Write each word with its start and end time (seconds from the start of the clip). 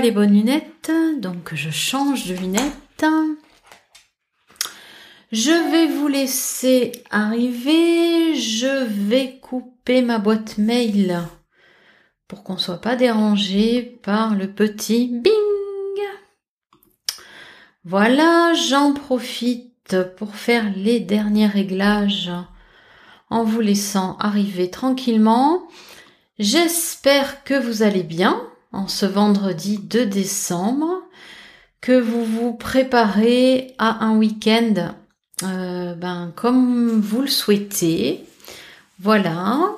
les 0.00 0.10
bonnes 0.10 0.32
lunettes, 0.32 0.92
donc 1.18 1.54
je 1.54 1.70
change 1.70 2.26
de 2.26 2.34
lunettes. 2.34 3.04
Je 5.32 5.70
vais 5.70 5.86
vous 5.86 6.06
laisser 6.06 6.92
arriver. 7.10 8.36
Je 8.36 8.84
vais 8.84 9.38
couper 9.40 10.00
ma 10.00 10.18
boîte 10.18 10.58
mail 10.58 11.22
pour 12.28 12.44
qu'on 12.44 12.56
soit 12.56 12.80
pas 12.80 12.96
dérangé 12.96 13.98
par 14.02 14.36
le 14.36 14.52
petit 14.52 15.08
bing. 15.08 15.32
Voilà, 17.84 18.52
j'en 18.54 18.92
profite 18.92 19.96
pour 20.16 20.36
faire 20.36 20.72
les 20.76 21.00
derniers 21.00 21.48
réglages 21.48 22.30
en 23.28 23.44
vous 23.44 23.60
laissant 23.60 24.16
arriver 24.18 24.70
tranquillement. 24.70 25.66
J'espère 26.38 27.44
que 27.44 27.54
vous 27.54 27.82
allez 27.82 28.02
bien 28.04 28.40
en 28.74 28.88
ce 28.88 29.06
vendredi 29.06 29.78
2 29.78 30.06
décembre, 30.06 31.02
que 31.80 31.98
vous 31.98 32.24
vous 32.24 32.54
préparez 32.54 33.74
à 33.78 34.04
un 34.04 34.16
week-end 34.16 34.94
euh, 35.42 35.94
ben, 35.94 36.32
comme 36.34 37.00
vous 37.00 37.22
le 37.22 37.28
souhaitez. 37.28 38.24
Voilà. 39.00 39.72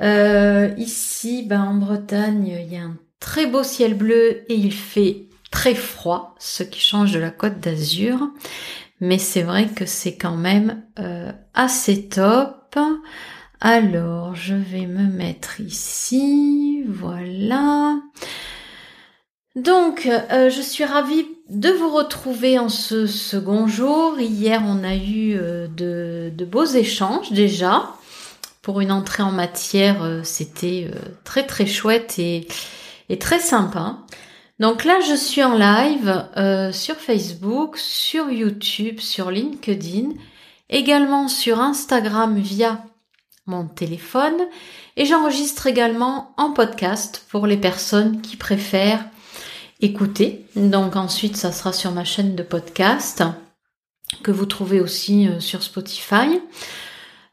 Euh, 0.00 0.72
ici, 0.76 1.44
ben, 1.46 1.62
en 1.62 1.74
Bretagne, 1.74 2.58
il 2.66 2.72
y 2.72 2.76
a 2.76 2.82
un 2.82 2.96
très 3.20 3.46
beau 3.46 3.62
ciel 3.62 3.94
bleu 3.94 4.44
et 4.50 4.54
il 4.54 4.72
fait 4.72 5.26
très 5.50 5.74
froid, 5.74 6.34
ce 6.38 6.62
qui 6.62 6.80
change 6.80 7.12
de 7.12 7.20
la 7.20 7.30
côte 7.30 7.60
d'Azur 7.60 8.28
mais 9.00 9.18
c'est 9.18 9.42
vrai 9.42 9.66
que 9.66 9.86
c'est 9.86 10.16
quand 10.16 10.36
même 10.36 10.82
euh, 10.98 11.32
assez 11.52 12.08
top. 12.08 12.78
Alors, 13.66 14.34
je 14.34 14.54
vais 14.54 14.84
me 14.84 15.06
mettre 15.10 15.58
ici, 15.60 16.84
voilà. 16.86 17.98
Donc, 19.56 20.06
euh, 20.06 20.50
je 20.50 20.60
suis 20.60 20.84
ravie 20.84 21.24
de 21.48 21.70
vous 21.70 21.88
retrouver 21.88 22.58
en 22.58 22.68
ce 22.68 23.06
second 23.06 23.66
jour. 23.66 24.20
Hier, 24.20 24.62
on 24.66 24.84
a 24.84 24.94
eu 24.94 25.38
euh, 25.38 25.66
de, 25.66 26.44
beaux 26.44 26.66
échanges 26.66 27.32
déjà. 27.32 27.94
Pour 28.60 28.82
une 28.82 28.92
entrée 28.92 29.22
en 29.22 29.32
matière, 29.32 30.20
c'était 30.24 30.90
très 31.24 31.46
très 31.46 31.64
chouette 31.64 32.18
et, 32.18 32.46
et 33.08 33.18
très 33.18 33.38
sympa. 33.38 33.96
Donc 34.60 34.84
là, 34.84 35.00
je 35.08 35.14
suis 35.14 35.42
en 35.42 35.56
live 35.56 36.26
euh, 36.36 36.70
sur 36.70 36.96
Facebook, 36.96 37.78
sur 37.78 38.30
YouTube, 38.30 39.00
sur 39.00 39.30
LinkedIn, 39.30 40.10
également 40.68 41.28
sur 41.28 41.60
Instagram 41.60 42.38
via 42.38 42.84
mon 43.46 43.66
téléphone 43.66 44.40
et 44.96 45.04
j'enregistre 45.04 45.66
également 45.66 46.34
en 46.36 46.52
podcast 46.52 47.24
pour 47.28 47.46
les 47.46 47.56
personnes 47.56 48.20
qui 48.20 48.36
préfèrent 48.36 49.04
écouter. 49.80 50.46
Donc 50.56 50.96
ensuite, 50.96 51.36
ça 51.36 51.52
sera 51.52 51.72
sur 51.72 51.90
ma 51.92 52.04
chaîne 52.04 52.34
de 52.34 52.42
podcast 52.42 53.22
que 54.22 54.30
vous 54.30 54.46
trouvez 54.46 54.80
aussi 54.80 55.28
euh, 55.28 55.40
sur 55.40 55.62
Spotify. 55.62 56.40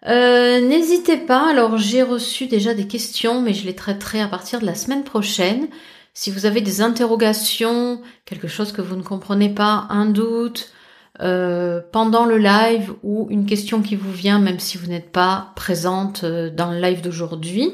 Euh, 0.07 0.59
n'hésitez 0.61 1.17
pas, 1.17 1.49
alors 1.49 1.77
j'ai 1.77 2.01
reçu 2.01 2.47
déjà 2.47 2.73
des 2.73 2.87
questions, 2.87 3.41
mais 3.41 3.53
je 3.53 3.65
les 3.65 3.75
traiterai 3.75 4.19
à 4.19 4.27
partir 4.27 4.59
de 4.59 4.65
la 4.65 4.75
semaine 4.75 5.03
prochaine. 5.03 5.67
Si 6.13 6.31
vous 6.31 6.45
avez 6.45 6.61
des 6.61 6.81
interrogations, 6.81 8.01
quelque 8.25 8.47
chose 8.47 8.71
que 8.71 8.81
vous 8.81 8.95
ne 8.95 9.03
comprenez 9.03 9.49
pas, 9.49 9.85
un 9.89 10.07
doute, 10.07 10.71
euh, 11.19 11.81
pendant 11.91 12.23
le 12.25 12.37
live 12.37 12.93
ou 13.03 13.27
une 13.29 13.45
question 13.45 13.81
qui 13.81 13.97
vous 13.97 14.13
vient 14.13 14.39
même 14.39 14.59
si 14.59 14.77
vous 14.77 14.87
n'êtes 14.87 15.11
pas 15.11 15.51
présente 15.57 16.23
euh, 16.23 16.49
dans 16.49 16.71
le 16.71 16.79
live 16.79 17.01
d'aujourd'hui, 17.01 17.73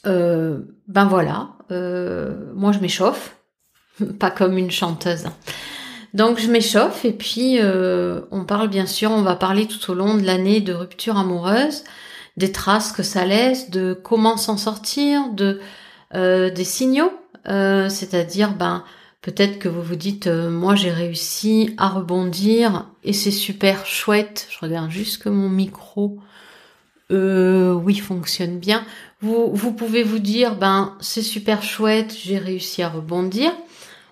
euh, 0.06 0.58
ben 0.88 1.06
voilà, 1.06 1.50
moi 2.54 2.72
je 2.72 2.78
m'échauffe, 2.78 3.36
pas 4.18 4.30
comme 4.30 4.56
une 4.56 4.70
chanteuse. 4.70 5.24
Donc 6.14 6.38
je 6.38 6.50
m'échauffe 6.50 7.04
et 7.04 7.12
puis 7.12 7.58
on 8.30 8.44
parle 8.46 8.68
bien 8.68 8.86
sûr, 8.86 9.10
on 9.10 9.20
va 9.20 9.36
parler 9.36 9.66
tout 9.66 9.90
au 9.90 9.94
long 9.94 10.14
de 10.14 10.24
l'année 10.24 10.62
de 10.62 10.72
rupture 10.72 11.18
amoureuse, 11.18 11.84
des 12.38 12.50
traces 12.50 12.92
que 12.92 13.02
ça 13.02 13.26
laisse, 13.26 13.68
de 13.68 13.92
comment 13.92 14.38
s'en 14.38 14.56
sortir, 14.56 15.28
de 15.32 15.60
des 16.14 16.64
signaux, 16.64 17.12
euh, 17.48 17.88
c'est-à-dire 17.88 18.54
ben 18.54 18.84
peut-être 19.22 19.58
que 19.58 19.68
vous 19.68 19.82
vous 19.82 19.96
dites 19.96 20.26
moi 20.26 20.74
j'ai 20.74 20.90
réussi 20.90 21.74
à 21.76 21.88
rebondir 21.88 22.86
et 23.04 23.12
c'est 23.12 23.30
super 23.30 23.86
chouette. 23.86 24.46
Je 24.50 24.58
regarde 24.60 24.90
juste 24.90 25.22
que 25.22 25.28
mon 25.28 25.48
micro 25.48 26.18
oui 27.10 27.96
fonctionne 27.96 28.58
bien. 28.58 28.84
Vous 29.20 29.50
vous 29.52 29.72
pouvez 29.72 30.02
vous 30.02 30.18
dire 30.18 30.56
ben 30.56 30.96
c'est 31.00 31.22
super 31.22 31.62
chouette, 31.62 32.14
j'ai 32.16 32.38
réussi 32.38 32.82
à 32.82 32.88
rebondir. 32.88 33.50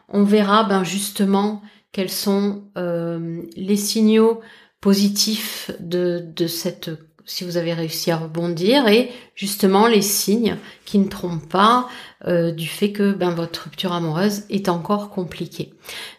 On 0.08 0.24
verra 0.24 0.64
ben 0.64 0.82
justement 0.82 1.62
quels 1.96 2.10
sont 2.10 2.64
euh, 2.76 3.40
les 3.56 3.78
signaux 3.78 4.42
positifs 4.82 5.70
de, 5.80 6.22
de 6.36 6.46
cette 6.46 6.90
si 7.26 7.42
vous 7.42 7.56
avez 7.56 7.74
réussi 7.74 8.12
à 8.12 8.16
rebondir 8.16 8.86
et 8.86 9.10
justement 9.34 9.88
les 9.88 10.00
signes 10.00 10.56
qui 10.84 10.98
ne 10.98 11.08
trompent 11.08 11.48
pas 11.48 11.88
euh, 12.26 12.52
du 12.52 12.68
fait 12.68 12.92
que 12.92 13.12
ben, 13.12 13.30
votre 13.30 13.64
rupture 13.64 13.92
amoureuse 13.92 14.44
est 14.48 14.68
encore 14.68 15.10
compliquée. 15.10 15.74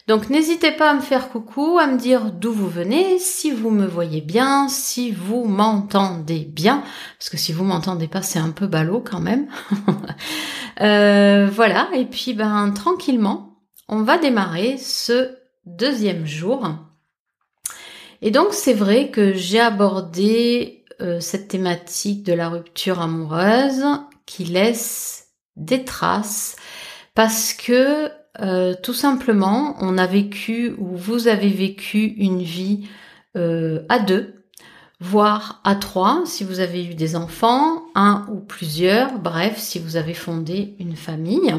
Donc 0.06 0.28
n'hésitez 0.28 0.70
pas 0.70 0.90
à 0.90 0.94
me 0.94 1.00
faire 1.00 1.30
coucou, 1.30 1.78
à 1.78 1.86
me 1.86 1.98
dire 1.98 2.30
d'où 2.30 2.52
vous 2.52 2.68
venez, 2.68 3.18
si 3.18 3.50
vous 3.50 3.70
me 3.70 3.86
voyez 3.86 4.20
bien, 4.20 4.68
si 4.68 5.10
vous 5.10 5.44
m'entendez 5.44 6.40
bien, 6.40 6.82
parce 7.18 7.30
que 7.30 7.38
si 7.38 7.54
vous 7.54 7.64
m'entendez 7.64 8.06
pas 8.06 8.22
c'est 8.22 8.38
un 8.38 8.50
peu 8.50 8.66
ballot 8.66 9.00
quand 9.00 9.20
même. 9.20 9.48
euh, 10.82 11.48
voilà, 11.50 11.88
et 11.94 12.04
puis 12.04 12.34
ben 12.34 12.70
tranquillement, 12.72 13.56
on 13.88 14.02
va 14.02 14.18
démarrer 14.18 14.76
ce 14.76 15.36
deuxième 15.64 16.26
jour. 16.26 16.68
Et 18.20 18.30
donc 18.30 18.48
c'est 18.52 18.74
vrai 18.74 19.10
que 19.10 19.32
j'ai 19.32 19.60
abordé 19.60 20.77
euh, 21.00 21.20
cette 21.20 21.48
thématique 21.48 22.24
de 22.24 22.32
la 22.32 22.48
rupture 22.48 23.00
amoureuse 23.00 23.84
qui 24.26 24.44
laisse 24.44 25.28
des 25.56 25.84
traces 25.84 26.56
parce 27.14 27.52
que 27.52 28.10
euh, 28.40 28.74
tout 28.82 28.92
simplement 28.92 29.76
on 29.80 29.98
a 29.98 30.06
vécu 30.06 30.74
ou 30.78 30.96
vous 30.96 31.28
avez 31.28 31.48
vécu 31.48 32.04
une 32.18 32.42
vie 32.42 32.88
euh, 33.36 33.82
à 33.88 33.98
deux, 33.98 34.44
voire 35.00 35.60
à 35.64 35.74
trois 35.74 36.22
si 36.26 36.44
vous 36.44 36.60
avez 36.60 36.84
eu 36.84 36.94
des 36.94 37.16
enfants, 37.16 37.82
un 37.94 38.26
ou 38.30 38.40
plusieurs, 38.40 39.18
bref 39.18 39.58
si 39.58 39.78
vous 39.78 39.96
avez 39.96 40.14
fondé 40.14 40.74
une 40.78 40.96
famille. 40.96 41.54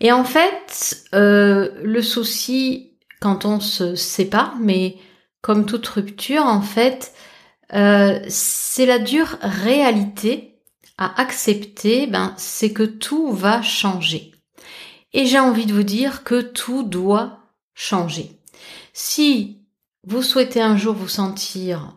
Et 0.00 0.12
en 0.12 0.24
fait, 0.24 1.04
le 1.12 2.00
souci 2.02 2.88
quand 3.20 3.44
on 3.44 3.60
se 3.60 3.94
sépare, 3.94 4.56
mais 4.60 4.96
comme 5.40 5.66
toute 5.66 5.86
rupture, 5.86 6.44
en 6.44 6.60
fait, 6.60 7.12
euh, 7.74 8.20
c'est 8.28 8.86
la 8.86 8.98
dure 8.98 9.36
réalité 9.40 10.56
à 10.96 11.20
accepter, 11.20 12.06
ben, 12.06 12.34
c'est 12.36 12.72
que 12.72 12.82
tout 12.82 13.32
va 13.32 13.62
changer. 13.62 14.32
Et 15.12 15.26
j'ai 15.26 15.38
envie 15.38 15.66
de 15.66 15.74
vous 15.74 15.84
dire 15.84 16.24
que 16.24 16.40
tout 16.40 16.82
doit 16.82 17.38
changer. 17.74 18.38
Si 18.92 19.58
vous 20.06 20.22
souhaitez 20.22 20.60
un 20.60 20.76
jour 20.76 20.94
vous 20.94 21.08
sentir 21.08 21.94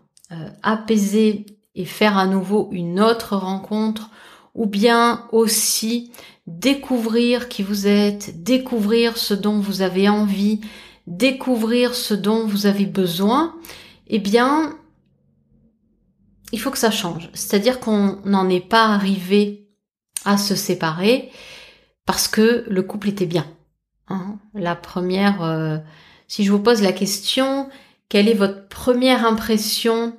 apaisé 0.63 1.45
et 1.75 1.83
faire 1.83 2.17
à 2.17 2.25
nouveau 2.25 2.69
une 2.71 3.01
autre 3.01 3.35
rencontre, 3.35 4.09
ou 4.55 4.65
bien 4.65 5.25
aussi 5.31 6.11
découvrir 6.47 7.47
qui 7.47 7.63
vous 7.63 7.87
êtes, 7.87 8.43
découvrir 8.43 9.17
ce 9.17 9.33
dont 9.33 9.59
vous 9.59 9.81
avez 9.81 10.09
envie, 10.09 10.61
découvrir 11.07 11.95
ce 11.95 12.13
dont 12.13 12.45
vous 12.45 12.65
avez 12.65 12.85
besoin, 12.85 13.55
eh 14.07 14.19
bien, 14.19 14.75
il 16.51 16.59
faut 16.59 16.71
que 16.71 16.77
ça 16.77 16.91
change. 16.91 17.29
C'est-à-dire 17.33 17.79
qu'on 17.79 18.19
n'en 18.25 18.49
est 18.49 18.67
pas 18.67 18.85
arrivé 18.85 19.67
à 20.25 20.37
se 20.37 20.55
séparer 20.55 21.31
parce 22.05 22.27
que 22.27 22.65
le 22.67 22.83
couple 22.83 23.09
était 23.09 23.25
bien. 23.25 23.45
Hein. 24.09 24.39
la 24.53 24.75
première, 24.75 25.41
euh, 25.41 25.77
si 26.27 26.43
je 26.43 26.51
vous 26.51 26.59
pose 26.59 26.81
la 26.81 26.91
question, 26.91 27.69
quelle 28.09 28.27
est 28.27 28.33
votre 28.33 28.67
première 28.67 29.25
impression 29.25 30.17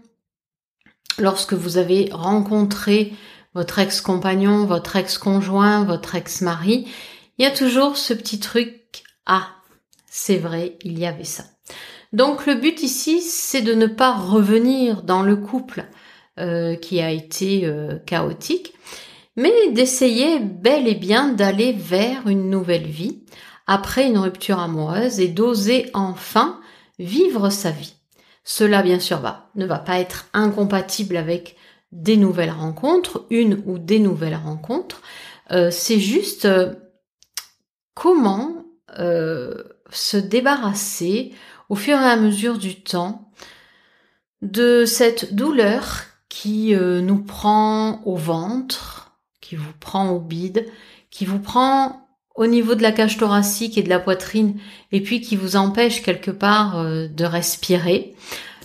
lorsque 1.19 1.53
vous 1.53 1.77
avez 1.77 2.09
rencontré 2.11 3.13
votre 3.55 3.79
ex-compagnon, 3.79 4.65
votre 4.65 4.97
ex-conjoint, 4.97 5.85
votre 5.85 6.15
ex-mari, 6.15 6.89
il 7.37 7.45
y 7.45 7.47
a 7.47 7.51
toujours 7.51 7.99
ce 7.99 8.15
petit 8.15 8.41
truc, 8.41 9.03
ah, 9.27 9.49
c'est 10.07 10.39
vrai, 10.39 10.79
il 10.85 10.99
y 10.99 11.05
avait 11.05 11.25
ça. 11.25 11.45
Donc 12.15 12.47
le 12.47 12.55
but 12.55 12.83
ici, 12.83 13.21
c'est 13.21 13.63
de 13.63 13.75
ne 13.75 13.87
pas 13.87 14.15
revenir 14.15 15.03
dans 15.03 15.23
le 15.23 15.37
couple 15.37 15.87
euh, 16.41 16.77
qui 16.77 17.03
a 17.03 17.11
été 17.11 17.67
euh, 17.67 17.99
chaotique, 18.07 18.73
mais 19.37 19.53
d'essayer 19.73 20.39
bel 20.41 20.89
et 20.89 20.95
bien 20.95 21.29
d'aller 21.29 21.75
vers 21.75 22.27
une 22.27 22.49
nouvelle 22.49 22.87
vie 22.87 23.23
après 23.67 24.07
une 24.07 24.17
rupture 24.17 24.59
amoureuse 24.59 25.21
et 25.21 25.29
d'oser 25.29 25.91
enfin 25.93 26.59
vivre 26.99 27.51
sa 27.51 27.71
vie. 27.71 27.97
Cela, 28.45 28.83
bien 28.83 28.99
sûr, 28.99 29.21
va, 29.21 29.51
ne 29.57 29.67
va 29.67 29.79
pas 29.79 29.99
être 29.99 30.25
incompatible 30.33 31.19
avec 31.19 31.57
des 31.93 32.17
nouvelles 32.17 32.51
rencontres, 32.51 33.27
une 33.29 33.63
ou 33.67 33.79
des 33.79 33.99
nouvelles 33.99 34.41
rencontres. 34.43 35.03
Euh, 35.51 35.71
c'est 35.71 36.01
juste 36.01 36.49
comment 37.93 38.65
se 39.91 40.17
débarrasser 40.17 41.33
au 41.69 41.75
fur 41.75 41.99
et 41.99 42.05
à 42.05 42.17
mesure 42.17 42.57
du 42.57 42.83
temps 42.83 43.31
de 44.41 44.85
cette 44.87 45.35
douleur 45.35 46.07
qui 46.35 46.75
nous 46.75 47.23
prend 47.23 48.01
au 48.07 48.17
ventre, 48.17 49.13
qui 49.43 49.55
vous 49.55 49.73
prend 49.81 50.09
au 50.09 50.19
bide, 50.19 50.67
qui 51.11 51.27
vous 51.27 51.39
prend 51.39 52.09
au 52.35 52.47
niveau 52.47 52.75
de 52.75 52.81
la 52.81 52.91
cage 52.91 53.19
thoracique 53.19 53.77
et 53.77 53.83
de 53.83 53.91
la 53.91 53.99
poitrine, 53.99 54.59
et 54.93 55.03
puis 55.03 55.21
qui 55.21 55.37
vous 55.37 55.57
empêche 55.57 56.01
quelque 56.01 56.31
part 56.31 56.83
de 56.83 57.25
respirer. 57.25 58.15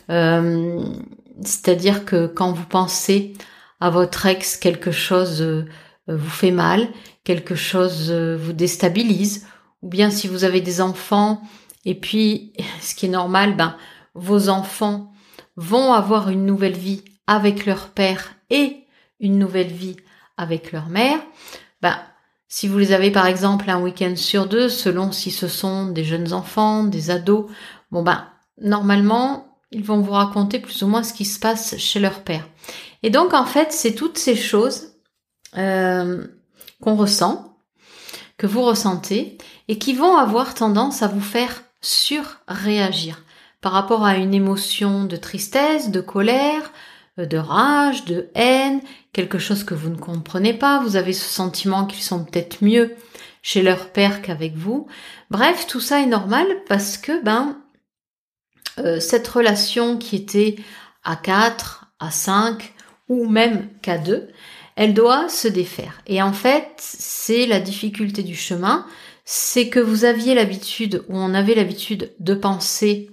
C'est-à-dire 0.08 2.06
que 2.06 2.28
quand 2.28 2.54
vous 2.54 2.66
pensez 2.66 3.34
à 3.80 3.90
votre 3.90 4.26
ex, 4.26 4.58
quelque 4.58 4.92
chose 4.92 5.42
euh, 5.42 5.66
vous 6.08 6.30
fait 6.30 6.52
mal, 6.52 6.88
quelque 7.24 7.56
chose 7.56 8.08
euh, 8.10 8.36
vous 8.36 8.54
déstabilise, 8.54 9.46
ou 9.84 9.90
bien 9.90 10.10
si 10.10 10.28
vous 10.28 10.44
avez 10.44 10.62
des 10.62 10.82
enfants, 10.82 11.42
et 11.86 11.96
puis 11.96 12.54
ce 12.82 12.96
qui 12.96 13.06
est 13.06 13.10
normal, 13.10 13.56
ben 13.56 13.76
vos 14.16 14.50
enfants 14.50 15.12
vont 15.56 15.94
avoir 15.94 16.30
une 16.30 16.46
nouvelle 16.46 16.78
vie 16.78 17.04
avec 17.28 17.66
leur 17.66 17.90
père 17.90 18.34
et 18.50 18.86
une 19.20 19.38
nouvelle 19.38 19.72
vie 19.72 19.98
avec 20.38 20.72
leur 20.72 20.88
mère, 20.88 21.20
ben 21.82 21.98
si 22.48 22.68
vous 22.68 22.78
les 22.78 22.94
avez 22.94 23.12
par 23.12 23.28
exemple 23.28 23.70
un 23.70 23.82
week-end 23.82 24.16
sur 24.16 24.48
deux, 24.48 24.70
selon 24.70 25.12
si 25.12 25.32
ce 25.32 25.48
sont 25.48 25.88
des 25.88 26.04
jeunes 26.04 26.34
enfants, 26.34 26.84
des 26.84 27.12
ados, 27.12 27.46
bon 27.92 28.04
ben 28.04 28.26
normalement 28.62 29.48
ils 29.72 29.84
vont 29.84 30.00
vous 30.00 30.14
raconter 30.14 30.60
plus 30.60 30.82
ou 30.84 30.88
moins 30.88 31.04
ce 31.04 31.14
qui 31.14 31.26
se 31.26 31.40
passe 31.40 31.78
chez 31.78 32.00
leur 32.00 32.24
père. 32.24 32.48
Et 33.04 33.10
donc 33.10 33.34
en 33.34 33.46
fait, 33.46 33.72
c'est 33.72 33.94
toutes 33.94 34.18
ces 34.18 34.36
choses 34.36 34.94
euh, 35.58 36.26
qu'on 36.82 36.96
ressent, 36.96 37.58
que 38.38 38.48
vous 38.48 38.62
ressentez, 38.62 39.38
et 39.68 39.78
qui 39.78 39.94
vont 39.94 40.16
avoir 40.16 40.54
tendance 40.54 41.04
à 41.04 41.08
vous 41.08 41.22
faire 41.22 41.64
surréagir 41.82 43.24
par 43.62 43.72
rapport 43.72 44.06
à 44.06 44.16
une 44.16 44.34
émotion 44.34 45.04
de 45.04 45.18
tristesse, 45.18 45.90
de 45.92 46.02
colère, 46.02 46.72
de 47.26 47.38
rage, 47.38 48.06
de 48.06 48.30
haine, 48.36 48.82
quelque 49.14 49.40
chose 49.40 49.64
que 49.64 49.74
vous 49.74 49.90
ne 49.90 49.98
comprenez 49.98 50.54
pas, 50.54 50.80
vous 50.82 50.96
avez 50.96 51.14
ce 51.14 51.28
sentiment 51.28 51.86
qu'ils 51.86 52.04
sont 52.04 52.24
peut-être 52.24 52.64
mieux 52.64 52.96
chez 53.42 53.64
leur 53.64 53.92
père 53.92 54.22
qu'avec 54.22 54.56
vous. 54.56 54.88
Bref, 55.32 55.68
tout 55.68 55.80
ça 55.80 56.02
est 56.02 56.08
normal 56.08 56.46
parce 56.68 56.98
que 56.98 57.24
ben 57.24 57.58
euh, 58.80 59.00
cette 59.00 59.28
relation 59.28 59.98
qui 59.98 60.16
était 60.16 60.58
à 61.04 61.16
4, 61.16 61.88
à 62.00 62.12
5 62.12 62.74
ou 63.10 63.28
même 63.28 63.70
qu'à 63.82 63.98
2, 63.98 64.28
elle 64.76 64.94
doit 64.94 65.28
se 65.30 65.48
défaire. 65.48 66.02
Et 66.06 66.22
en 66.22 66.34
fait, 66.34 66.70
c'est 66.78 67.48
la 67.48 67.60
difficulté 67.60 68.22
du 68.22 68.36
chemin, 68.36 68.86
c'est 69.26 69.70
que 69.70 69.80
vous 69.80 70.06
aviez 70.06 70.36
l'habitude 70.36 71.04
ou 71.10 71.18
on 71.18 71.34
avait 71.34 71.56
l'habitude 71.56 72.14
de 72.20 72.36
penser 72.36 73.10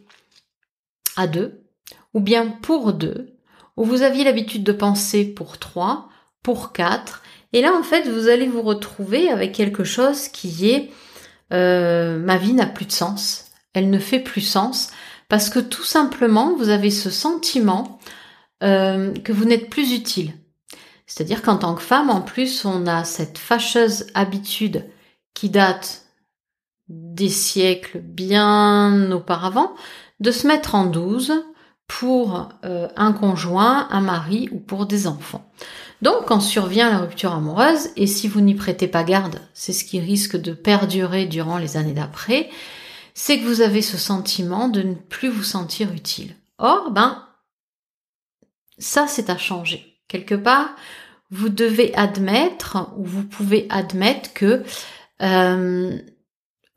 à 1.17 1.27
deux, 1.27 1.65
ou 2.13 2.21
bien 2.21 2.49
pour 2.49 2.93
deux, 2.93 3.34
ou 3.77 3.85
vous 3.85 4.03
aviez 4.03 4.25
l'habitude 4.25 4.65
de 4.65 4.73
penser 4.73 5.25
pour 5.25 5.59
trois, 5.59 6.09
pour 6.43 6.73
quatre, 6.73 7.23
et 7.53 7.63
là 7.63 7.73
en 7.75 7.83
fait 7.83 8.09
vous 8.09 8.29
allez 8.29 8.49
vous 8.49 8.63
retrouver 8.63 9.29
avec 9.31 9.53
quelque 9.53 9.85
chose 9.85 10.29
qui 10.29 10.71
est 10.71 10.91
euh, 11.53 12.19
ma 12.19 12.37
vie 12.37 12.53
n'a 12.53 12.67
plus 12.67 12.87
de 12.87 12.93
sens, 12.93 13.51
elle 13.75 13.91
ne 13.91 13.99
fait 13.99 14.21
plus 14.21 14.41
sens, 14.41 14.91
parce 15.29 15.51
que 15.51 15.59
tout 15.59 15.85
simplement, 15.85 16.55
vous 16.57 16.69
avez 16.69 16.91
ce 16.91 17.11
sentiment 17.11 17.99
euh, 18.63 19.13
que 19.13 19.33
vous 19.33 19.45
n'êtes 19.45 19.71
plus 19.71 19.93
utile. 19.93 20.33
C'est-à-dire 21.07 21.43
qu'en 21.43 21.57
tant 21.57 21.75
que 21.75 21.83
femme, 21.83 22.11
en 22.11 22.21
plus, 22.21 22.65
on 22.65 22.87
a 22.87 23.05
cette 23.05 23.39
fâcheuse 23.39 24.07
habitude 24.15 24.85
qui 25.35 25.51
date 25.51 26.07
des 26.89 27.29
siècles 27.29 28.01
bien 28.01 29.11
auparavant 29.11 29.75
de 30.21 30.31
se 30.31 30.47
mettre 30.47 30.75
en 30.75 30.85
douze 30.85 31.33
pour 31.99 32.49
euh, 32.65 32.89
un 32.97 33.13
conjoint, 33.13 33.87
un 33.91 34.01
mari 34.01 34.49
ou 34.51 34.59
pour 34.59 34.87
des 34.87 35.07
enfants. 35.07 35.49
Donc 36.03 36.27
quand 36.27 36.41
survient 36.41 36.91
la 36.91 36.99
rupture 36.99 37.33
amoureuse, 37.33 37.91
et 37.97 38.09
si 38.09 38.27
vous 38.27 38.41
n'y 38.41 38.57
prêtez 38.57 38.89
pas 38.89 39.05
garde, 39.05 39.41
c'est 39.55 39.73
ce 39.73 39.85
qui 39.85 40.01
risque 40.01 40.37
de 40.37 40.53
perdurer 40.53 41.27
durant 41.27 41.57
les 41.57 41.77
années 41.77 41.93
d'après, 41.93 42.51
c'est 43.15 43.39
que 43.39 43.45
vous 43.45 43.61
avez 43.61 43.81
ce 43.81 43.97
sentiment 43.97 44.69
de 44.69 44.83
ne 44.83 44.95
plus 44.95 45.29
vous 45.29 45.45
sentir 45.45 45.93
utile. 45.93 46.35
Or, 46.59 46.91
ben, 46.91 47.25
ça 48.79 49.07
c'est 49.07 49.31
à 49.31 49.39
changer. 49.39 50.01
Quelque 50.09 50.35
part, 50.35 50.75
vous 51.31 51.49
devez 51.49 51.95
admettre, 51.95 52.91
ou 52.97 53.05
vous 53.05 53.25
pouvez 53.25 53.69
admettre 53.71 54.33
que 54.35 54.65
euh, 55.23 55.97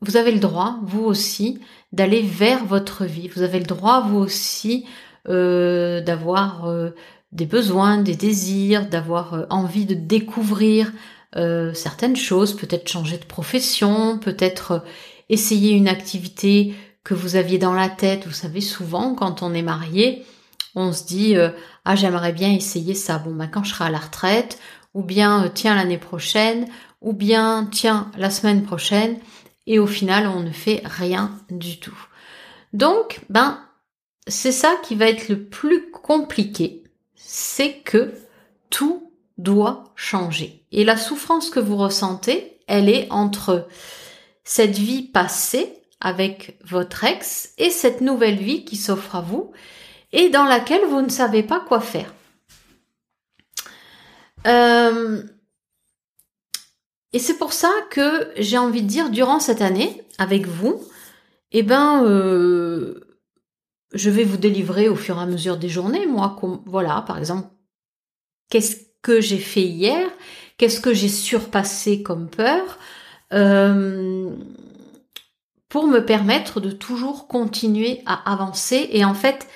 vous 0.00 0.16
avez 0.16 0.30
le 0.30 0.38
droit, 0.38 0.78
vous 0.84 1.02
aussi, 1.02 1.60
d'aller 1.90 2.22
vers 2.22 2.64
votre 2.64 3.04
vie. 3.04 3.26
Vous 3.28 3.42
avez 3.42 3.58
le 3.58 3.66
droit, 3.66 4.00
vous 4.00 4.18
aussi, 4.18 4.86
euh, 5.28 6.00
d'avoir 6.00 6.66
euh, 6.66 6.90
des 7.32 7.46
besoins, 7.46 7.98
des 7.98 8.16
désirs, 8.16 8.88
d'avoir 8.88 9.46
envie 9.50 9.86
de 9.86 9.94
découvrir 9.94 10.92
certaines 11.74 12.16
choses, 12.16 12.56
peut-être 12.56 12.88
changer 12.88 13.18
de 13.18 13.24
profession, 13.24 14.18
peut-être 14.18 14.82
essayer 15.28 15.72
une 15.72 15.86
activité 15.86 16.74
que 17.04 17.14
vous 17.14 17.36
aviez 17.36 17.58
dans 17.58 17.74
la 17.74 17.88
tête. 17.88 18.26
Vous 18.26 18.32
savez, 18.32 18.62
souvent, 18.62 19.14
quand 19.14 19.42
on 19.42 19.54
est 19.54 19.62
marié, 19.62 20.24
on 20.74 20.92
se 20.92 21.04
dit 21.04 21.36
euh, 21.36 21.50
ah 21.84 21.96
j'aimerais 21.96 22.32
bien 22.32 22.52
essayer 22.52 22.94
ça. 22.94 23.18
Bon, 23.18 23.34
ben 23.34 23.48
quand 23.48 23.64
je 23.64 23.74
serai 23.74 23.84
à 23.84 23.90
la 23.90 23.98
retraite, 23.98 24.58
ou 24.94 25.02
bien 25.02 25.44
euh, 25.44 25.48
tiens 25.52 25.74
l'année 25.74 25.98
prochaine, 25.98 26.66
ou 27.00 27.12
bien 27.12 27.68
tiens 27.70 28.10
la 28.16 28.30
semaine 28.30 28.62
prochaine, 28.62 29.16
et 29.66 29.78
au 29.78 29.86
final 29.86 30.26
on 30.26 30.40
ne 30.40 30.50
fait 30.50 30.82
rien 30.84 31.32
du 31.50 31.78
tout. 31.80 31.98
Donc, 32.72 33.20
ben 33.30 33.58
c'est 34.28 34.52
ça 34.52 34.76
qui 34.82 34.94
va 34.94 35.08
être 35.08 35.28
le 35.28 35.44
plus 35.44 35.90
compliqué, 35.90 36.84
c'est 37.14 37.78
que 37.78 38.12
tout 38.70 39.12
doit 39.38 39.84
changer. 39.96 40.64
Et 40.72 40.84
la 40.84 40.96
souffrance 40.96 41.50
que 41.50 41.60
vous 41.60 41.76
ressentez, 41.76 42.60
elle 42.66 42.88
est 42.88 43.06
entre 43.10 43.68
cette 44.44 44.76
vie 44.76 45.02
passée 45.02 45.82
avec 46.00 46.58
votre 46.64 47.04
ex 47.04 47.52
et 47.58 47.70
cette 47.70 48.00
nouvelle 48.00 48.38
vie 48.38 48.64
qui 48.64 48.76
s'offre 48.76 49.16
à 49.16 49.20
vous 49.20 49.52
et 50.12 50.30
dans 50.30 50.44
laquelle 50.44 50.84
vous 50.86 51.02
ne 51.02 51.08
savez 51.08 51.42
pas 51.42 51.60
quoi 51.60 51.80
faire. 51.80 52.14
Euh, 54.46 55.22
et 57.12 57.18
c'est 57.18 57.38
pour 57.38 57.52
ça 57.52 57.70
que 57.90 58.30
j'ai 58.36 58.58
envie 58.58 58.82
de 58.82 58.86
dire, 58.86 59.10
durant 59.10 59.40
cette 59.40 59.62
année, 59.62 60.04
avec 60.18 60.46
vous, 60.46 60.82
eh 61.52 61.62
ben, 61.62 62.04
euh, 62.04 63.07
je 63.94 64.10
vais 64.10 64.24
vous 64.24 64.36
délivrer 64.36 64.88
au 64.88 64.96
fur 64.96 65.18
et 65.18 65.22
à 65.22 65.26
mesure 65.26 65.56
des 65.56 65.68
journées, 65.68 66.06
moi, 66.06 66.36
voilà, 66.66 67.02
par 67.06 67.18
exemple, 67.18 67.48
qu'est-ce 68.50 68.76
que 69.02 69.20
j'ai 69.20 69.38
fait 69.38 69.62
hier, 69.62 70.08
qu'est-ce 70.56 70.80
que 70.80 70.92
j'ai 70.92 71.08
surpassé 71.08 72.02
comme 72.02 72.28
peur, 72.28 72.78
euh, 73.32 74.30
pour 75.68 75.86
me 75.86 76.00
permettre 76.00 76.60
de 76.60 76.70
toujours 76.70 77.28
continuer 77.28 78.02
à 78.06 78.32
avancer 78.32 78.88
et 78.92 79.04
en 79.04 79.14
fait 79.14 79.46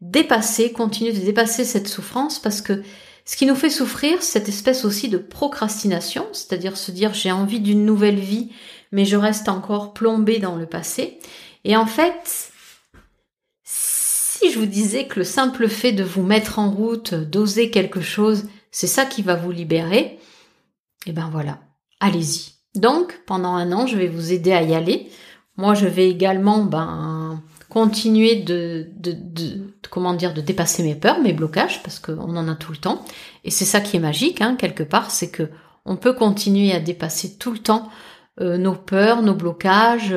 dépasser, 0.00 0.72
continuer 0.72 1.12
de 1.12 1.24
dépasser 1.24 1.64
cette 1.64 1.88
souffrance 1.88 2.38
parce 2.38 2.60
que 2.60 2.82
ce 3.24 3.36
qui 3.36 3.46
nous 3.46 3.56
fait 3.56 3.70
souffrir, 3.70 4.22
cette 4.22 4.48
espèce 4.48 4.84
aussi 4.84 5.08
de 5.08 5.18
procrastination, 5.18 6.26
c'est-à-dire 6.32 6.76
se 6.76 6.92
dire 6.92 7.12
j'ai 7.12 7.32
envie 7.32 7.58
d'une 7.58 7.84
nouvelle 7.84 8.20
vie, 8.20 8.52
mais 8.92 9.04
je 9.04 9.16
reste 9.16 9.48
encore 9.48 9.92
plombé 9.92 10.38
dans 10.38 10.54
le 10.54 10.66
passé. 10.66 11.18
Et 11.64 11.76
en 11.76 11.86
fait, 11.86 12.52
si 14.36 14.50
je 14.50 14.58
vous 14.58 14.66
disais 14.66 15.06
que 15.06 15.18
le 15.18 15.24
simple 15.24 15.68
fait 15.68 15.92
de 15.92 16.04
vous 16.04 16.22
mettre 16.22 16.58
en 16.58 16.70
route, 16.70 17.14
d'oser 17.14 17.70
quelque 17.70 18.00
chose, 18.00 18.44
c'est 18.70 18.86
ça 18.86 19.06
qui 19.06 19.22
va 19.22 19.34
vous 19.34 19.50
libérer, 19.50 20.18
eh 21.06 21.12
ben 21.12 21.28
voilà, 21.30 21.60
allez-y. 22.00 22.52
Donc, 22.78 23.20
pendant 23.26 23.54
un 23.54 23.72
an, 23.72 23.86
je 23.86 23.96
vais 23.96 24.08
vous 24.08 24.32
aider 24.32 24.52
à 24.52 24.62
y 24.62 24.74
aller. 24.74 25.08
Moi, 25.56 25.72
je 25.74 25.86
vais 25.86 26.10
également 26.10 26.62
ben, 26.62 27.42
continuer 27.70 28.36
de, 28.36 28.88
de, 28.96 29.12
de, 29.12 29.70
comment 29.88 30.12
dire, 30.12 30.34
de 30.34 30.42
dépasser 30.42 30.82
mes 30.82 30.94
peurs, 30.94 31.20
mes 31.20 31.32
blocages, 31.32 31.82
parce 31.82 31.98
qu'on 31.98 32.36
en 32.36 32.48
a 32.48 32.54
tout 32.54 32.72
le 32.72 32.78
temps. 32.78 33.04
Et 33.44 33.50
c'est 33.50 33.64
ça 33.64 33.80
qui 33.80 33.96
est 33.96 34.00
magique, 34.00 34.42
hein, 34.42 34.56
quelque 34.58 34.82
part, 34.82 35.10
c'est 35.10 35.30
que 35.30 35.48
on 35.86 35.96
peut 35.96 36.12
continuer 36.12 36.72
à 36.72 36.80
dépasser 36.80 37.38
tout 37.38 37.52
le 37.52 37.58
temps 37.58 37.88
euh, 38.40 38.58
nos 38.58 38.74
peurs, 38.74 39.22
nos 39.22 39.34
blocages, 39.34 40.14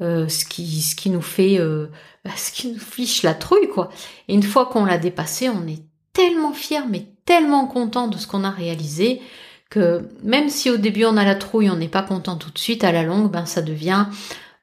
euh, 0.00 0.28
ce 0.28 0.44
qui 0.44 0.80
ce 0.80 0.96
qui 0.96 1.10
nous 1.10 1.20
fait 1.20 1.58
euh, 1.58 1.88
ce 2.36 2.52
qui 2.52 2.68
nous 2.68 2.78
fiche 2.78 3.22
la 3.22 3.34
trouille 3.34 3.68
quoi. 3.68 3.90
Et 4.28 4.34
une 4.34 4.42
fois 4.42 4.66
qu'on 4.66 4.84
l'a 4.84 4.98
dépassé, 4.98 5.48
on 5.48 5.66
est 5.66 5.82
tellement 6.12 6.52
fier, 6.52 6.86
mais 6.88 7.06
tellement 7.26 7.66
content 7.66 8.08
de 8.08 8.16
ce 8.16 8.26
qu'on 8.26 8.44
a 8.44 8.50
réalisé 8.50 9.20
que 9.68 10.08
même 10.22 10.48
si 10.48 10.70
au 10.70 10.76
début 10.76 11.04
on 11.04 11.16
a 11.16 11.24
la 11.24 11.34
trouille, 11.34 11.70
on 11.70 11.76
n'est 11.76 11.88
pas 11.88 12.02
content 12.02 12.36
tout 12.36 12.50
de 12.50 12.58
suite, 12.58 12.82
à 12.82 12.92
la 12.92 13.02
longue, 13.02 13.30
ben 13.30 13.46
ça 13.46 13.62
devient 13.62 14.06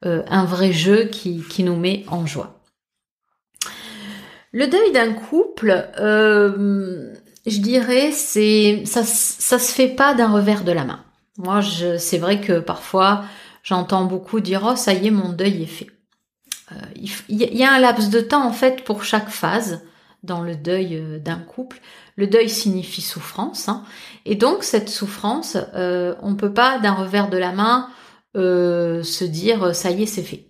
euh, 0.06 0.24
un 0.28 0.44
vrai 0.44 0.74
jeu 0.74 1.06
qui, 1.06 1.44
qui 1.50 1.64
nous 1.64 1.76
met 1.76 2.04
en 2.08 2.26
joie. 2.26 2.60
Le 4.52 4.68
deuil 4.68 4.92
d'un 4.92 5.14
couple, 5.14 5.88
je 6.00 7.60
dirais, 7.60 8.12
c'est 8.12 8.84
ça, 8.86 9.04
ça 9.04 9.60
se 9.60 9.72
fait 9.72 9.90
pas 9.90 10.14
d'un 10.14 10.32
revers 10.32 10.64
de 10.64 10.72
la 10.72 10.84
main. 10.84 11.04
Moi, 11.38 11.62
c'est 12.00 12.18
vrai 12.18 12.42
que 12.42 12.60
parfois 12.60 13.24
j'entends 13.68 14.06
beaucoup 14.06 14.40
dire 14.40 14.66
oh 14.66 14.76
ça 14.78 14.94
y 14.94 15.08
est 15.08 15.12
mon 15.12 15.30
deuil 15.30 15.64
est 15.64 15.66
fait. 15.66 15.88
Euh, 16.72 16.76
il, 16.96 17.12
y 17.30 17.64
a 17.64 17.74
un 17.74 17.80
laps 17.80 18.10
de 18.10 18.22
temps 18.22 18.46
en 18.46 18.54
fait 18.54 18.84
pour 18.86 19.04
chaque 19.04 19.30
phase 19.30 19.82
dans 20.24 20.42
le 20.42 20.56
deuil 20.56 21.22
d'un 21.24 21.40
couple. 21.40 21.82
Le 22.16 22.28
deuil 22.28 22.50
signifie 22.50 23.02
souffrance, 23.02 23.70
hein, 23.70 23.84
et 24.26 24.36
donc 24.36 24.64
cette 24.64 24.90
souffrance, 24.90 25.58
euh, 25.76 26.16
on 26.22 26.36
peut 26.36 26.54
pas 26.54 26.80
d'un 26.80 26.94
revers 26.94 27.30
de 27.30 27.38
la 27.38 27.52
main 27.52 27.90
euh, 28.36 29.04
se 29.04 29.24
dire 29.24 29.76
ça 29.76 29.92
y 29.92 30.04
est 30.04 30.08
c'est 30.08 30.24
fait. 30.24 30.48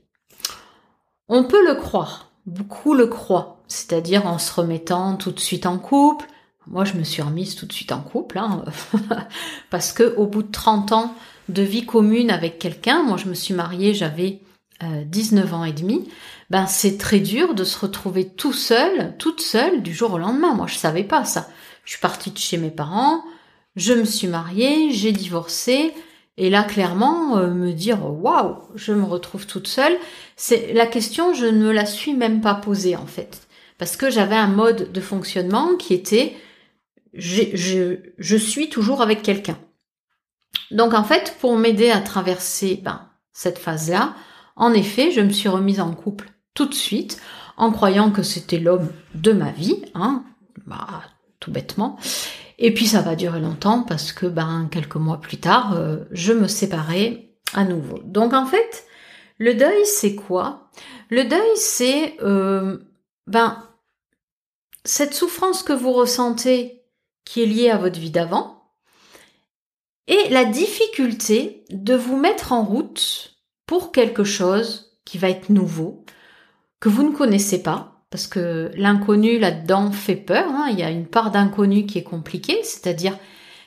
On 1.28 1.44
peut 1.44 1.66
le 1.68 1.76
croire, 1.76 2.32
beaucoup 2.46 2.94
le 2.94 3.08
croient, 3.08 3.64
c'est-à-dire 3.68 4.28
en 4.28 4.38
se 4.38 4.54
remettant 4.54 5.16
tout 5.16 5.32
de 5.32 5.40
suite 5.40 5.66
en 5.66 5.80
couple. 5.80 6.28
Moi 6.68 6.86
je 6.86 6.94
me 6.94 7.04
suis 7.04 7.22
remise 7.22 7.56
tout 7.56 7.66
de 7.66 7.74
suite 7.74 7.92
en 7.92 8.02
couple, 8.02 8.38
hein, 8.38 8.64
parce 9.72 9.92
que 9.92 10.16
au 10.18 10.28
bout 10.28 10.44
de 10.44 10.52
30 10.52 10.92
ans 10.92 11.16
de 11.50 11.62
vie 11.62 11.86
commune 11.86 12.30
avec 12.30 12.60
quelqu'un, 12.60 13.04
moi 13.04 13.18
je 13.18 13.28
me 13.28 13.34
suis 13.34 13.54
mariée, 13.54 13.94
j'avais 13.94 14.42
19 14.82 15.52
euh, 15.52 15.56
ans 15.56 15.64
et 15.64 15.74
demi, 15.74 16.08
ben 16.50 16.68
c'est 16.68 16.98
très 16.98 17.20
dur 17.20 17.54
de 17.54 17.64
se 17.64 17.80
retrouver 17.80 18.30
tout 18.30 18.54
seul, 18.54 19.16
toute 19.18 19.42
seule 19.42 19.82
du 19.82 19.94
jour 19.94 20.14
au 20.14 20.18
lendemain. 20.18 20.54
Moi 20.54 20.68
je 20.68 20.76
savais 20.76 21.04
pas 21.04 21.26
ça. 21.26 21.48
Je 21.84 21.92
suis 21.92 22.02
partie 22.02 22.32
de 22.32 22.38
chez 22.38 22.58
mes 22.58 22.70
parents, 22.70 23.24
je 23.76 23.94
me 23.94 24.06
suis 24.06 24.28
mariée, 24.28 24.92
j'ai 24.92 25.12
divorcé, 25.12 25.94
et 26.38 26.50
là, 26.50 26.64
clairement, 26.64 27.38
euh, 27.38 27.50
me 27.50 27.72
dire 27.72 28.06
waouh, 28.06 28.58
je 28.76 28.94
me 28.94 29.04
retrouve 29.04 29.48
toute 29.48 29.68
seule, 29.68 29.98
c'est 30.36 30.74
la 30.74 30.86
question, 30.86 31.34
je 31.34 31.46
ne 31.46 31.66
me 31.66 31.72
la 31.72 31.86
suis 31.86 32.14
même 32.14 32.42
pas 32.42 32.54
posée 32.56 32.96
en 32.96 33.08
fait, 33.08 33.48
parce 33.78 33.98
que 33.98 34.10
j'avais 34.12 34.36
un 34.36 34.48
mode 34.48 34.92
de 34.92 35.02
fonctionnement 35.02 35.76
qui 35.78 35.94
était 35.94 36.36
je, 37.14 37.96
je 38.18 38.38
suis 38.38 38.70
toujours 38.70 39.02
avec 39.02 39.24
quelqu'un. 39.24 39.58
Donc 40.72 40.94
en 40.94 41.04
fait, 41.04 41.36
pour 41.40 41.58
m'aider 41.58 41.92
à 41.92 42.02
traverser 42.02 42.80
ben, 42.84 43.10
cette 43.34 43.60
phase-là, 43.60 44.16
en 44.56 44.74
effet, 44.74 45.12
je 45.12 45.22
me 45.22 45.32
suis 45.32 45.50
remise 45.50 45.80
en 45.80 45.94
couple 45.94 46.32
tout 46.54 46.66
de 46.66 46.74
suite, 46.74 47.22
en 47.58 47.72
croyant 47.72 48.12
que 48.12 48.24
c'était 48.24 48.60
l'homme 48.60 48.90
de 49.14 49.32
ma 49.32 49.52
vie, 49.52 49.84
hein, 49.94 50.24
bah, 50.66 51.04
tout 51.40 51.52
bêtement. 51.52 51.98
Et 52.60 52.74
puis 52.74 52.88
ça 52.88 53.02
va 53.02 53.16
durer 53.16 53.40
longtemps 53.40 53.84
parce 53.84 54.12
que 54.12 54.26
ben 54.26 54.68
quelques 54.72 54.96
mois 54.96 55.22
plus 55.22 55.38
tard, 55.38 55.76
euh, 55.76 56.06
je 56.12 56.34
me 56.34 56.48
séparais 56.48 57.30
à 57.54 57.64
nouveau. 57.64 58.00
Donc 58.04 58.34
en 58.34 58.46
fait, 58.46 58.86
le 59.38 59.54
deuil 59.54 59.86
c'est 59.86 60.16
quoi? 60.16 60.72
Le 61.10 61.24
deuil 61.26 61.56
c'est 61.56 62.18
euh, 62.24 62.80
ben 63.28 63.64
cette 64.84 65.14
souffrance 65.14 65.62
que 65.62 65.74
vous 65.74 65.94
ressentez 65.94 66.84
qui 67.26 67.44
est 67.44 67.46
liée 67.46 67.70
à 67.70 67.78
votre 67.78 68.00
vie 68.00 68.10
d'avant 68.10 68.57
et 70.08 70.30
la 70.30 70.46
difficulté 70.46 71.66
de 71.70 71.96
vous 71.96 72.18
mettre 72.18 72.54
en 72.54 72.64
route 72.64 73.38
pour 73.66 73.92
quelque 73.92 74.24
chose 74.24 74.98
qui 75.06 75.18
va 75.18 75.30
être 75.30 75.50
nouveau, 75.50 76.06
que 76.80 76.90
vous 76.90 77.04
ne 77.04 77.16
connaissez 77.16 77.62
pas, 77.62 78.04
parce 78.10 78.28
que 78.28 78.72
l'inconnu 78.76 79.40
là-dedans 79.40 79.92
fait 79.92 80.16
peur. 80.16 80.46
Hein. 80.50 80.68
Il 80.72 80.80
y 80.80 80.84
a 80.84 80.90
une 80.90 81.08
part 81.08 81.32
d'inconnu 81.32 81.86
qui 81.86 81.98
est 81.98 82.04
compliquée, 82.04 82.62
c'est-à-dire 82.64 83.18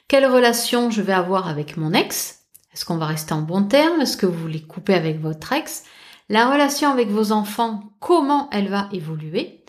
quelle 0.09 0.27
relation 0.27 0.91
je 0.91 1.03
vais 1.03 1.13
avoir 1.13 1.49
avec 1.49 1.77
mon 1.77 1.93
ex? 1.93 2.41
Est-ce 2.73 2.85
qu'on 2.85 2.97
va 2.97 3.07
rester 3.07 3.35
en 3.35 3.43
bon 3.43 3.65
terme? 3.65 4.01
Est-ce 4.01 4.17
que 4.17 4.27
vous 4.27 4.39
voulez 4.39 4.63
couper 4.63 4.95
avec 4.95 5.21
votre 5.21 5.53
ex? 5.53 5.85
La 6.29 6.51
relation 6.51 6.91
avec 6.91 7.09
vos 7.09 7.33
enfants, 7.33 7.93
comment 7.99 8.49
elle 8.53 8.69
va 8.69 8.89
évoluer? 8.93 9.65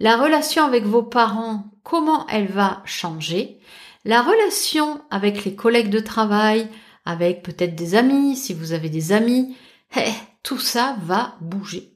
La 0.00 0.16
relation 0.16 0.64
avec 0.64 0.84
vos 0.84 1.02
parents, 1.02 1.64
comment 1.82 2.26
elle 2.28 2.48
va 2.48 2.82
changer? 2.84 3.60
La 4.04 4.22
relation 4.22 5.02
avec 5.10 5.44
les 5.44 5.54
collègues 5.54 5.90
de 5.90 6.00
travail, 6.00 6.68
avec 7.04 7.42
peut-être 7.42 7.74
des 7.74 7.94
amis, 7.94 8.36
si 8.36 8.54
vous 8.54 8.72
avez 8.72 8.88
des 8.88 9.12
amis, 9.12 9.56
eh, 9.96 10.12
tout 10.42 10.58
ça 10.58 10.96
va 11.02 11.36
bouger. 11.40 11.92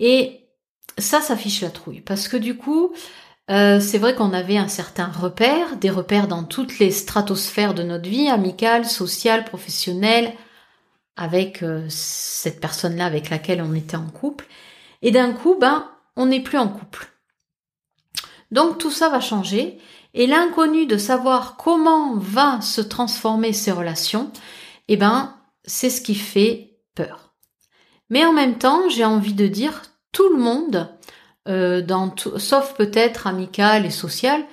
Et 0.00 0.40
ça, 0.98 1.20
ça 1.20 1.36
fiche 1.36 1.60
la 1.60 1.70
trouille. 1.70 2.00
Parce 2.00 2.28
que 2.28 2.36
du 2.36 2.56
coup, 2.56 2.92
euh, 3.50 3.80
c'est 3.80 3.98
vrai 3.98 4.14
qu'on 4.14 4.32
avait 4.32 4.58
un 4.58 4.68
certain 4.68 5.06
repère, 5.06 5.76
des 5.76 5.90
repères 5.90 6.28
dans 6.28 6.44
toutes 6.44 6.78
les 6.78 6.90
stratosphères 6.90 7.74
de 7.74 7.82
notre 7.82 8.08
vie, 8.08 8.28
amicale, 8.28 8.84
sociale, 8.84 9.44
professionnelle, 9.44 10.32
avec 11.16 11.62
euh, 11.62 11.86
cette 11.88 12.60
personne-là 12.60 13.06
avec 13.06 13.30
laquelle 13.30 13.62
on 13.62 13.74
était 13.74 13.96
en 13.96 14.08
couple. 14.08 14.46
Et 15.02 15.10
d'un 15.10 15.32
coup, 15.32 15.56
ben, 15.58 15.88
on 16.16 16.26
n'est 16.26 16.42
plus 16.42 16.58
en 16.58 16.68
couple. 16.68 17.08
Donc 18.50 18.78
tout 18.78 18.90
ça 18.90 19.08
va 19.08 19.20
changer. 19.20 19.78
Et 20.18 20.26
l'inconnu 20.26 20.86
de 20.86 20.96
savoir 20.96 21.56
comment 21.56 22.16
va 22.16 22.60
se 22.60 22.80
transformer 22.80 23.52
ces 23.52 23.70
relations, 23.70 24.32
eh 24.88 24.96
ben, 24.96 25.36
c'est 25.64 25.90
ce 25.90 26.00
qui 26.00 26.16
fait 26.16 26.80
peur. 26.96 27.34
Mais 28.10 28.24
en 28.24 28.32
même 28.32 28.58
temps, 28.58 28.88
j'ai 28.88 29.04
envie 29.04 29.32
de 29.32 29.46
dire, 29.46 29.82
tout 30.10 30.28
le 30.28 30.42
monde, 30.42 30.92
euh, 31.46 31.86
sauf 32.36 32.74
peut-être 32.74 33.28
amical 33.28 33.86
et 33.86 33.90
social, 33.90 34.44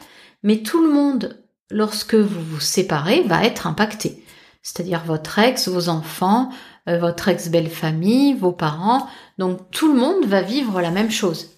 mais 0.43 0.61
tout 0.61 0.85
le 0.85 0.93
monde, 0.93 1.43
lorsque 1.71 2.13
vous 2.13 2.43
vous 2.43 2.59
séparez, 2.59 3.23
va 3.23 3.43
être 3.43 3.65
impacté. 3.65 4.23
C'est-à-dire 4.61 5.03
votre 5.03 5.39
ex, 5.39 5.67
vos 5.67 5.89
enfants, 5.89 6.51
euh, 6.87 6.99
votre 6.99 7.27
ex-belle-famille, 7.27 8.35
vos 8.35 8.51
parents. 8.51 9.07
Donc 9.39 9.71
tout 9.71 9.91
le 9.91 9.99
monde 9.99 10.25
va 10.25 10.43
vivre 10.43 10.79
la 10.79 10.91
même 10.91 11.09
chose. 11.09 11.55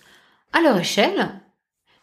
À 0.53 0.61
leur 0.61 0.77
échelle, 0.77 1.41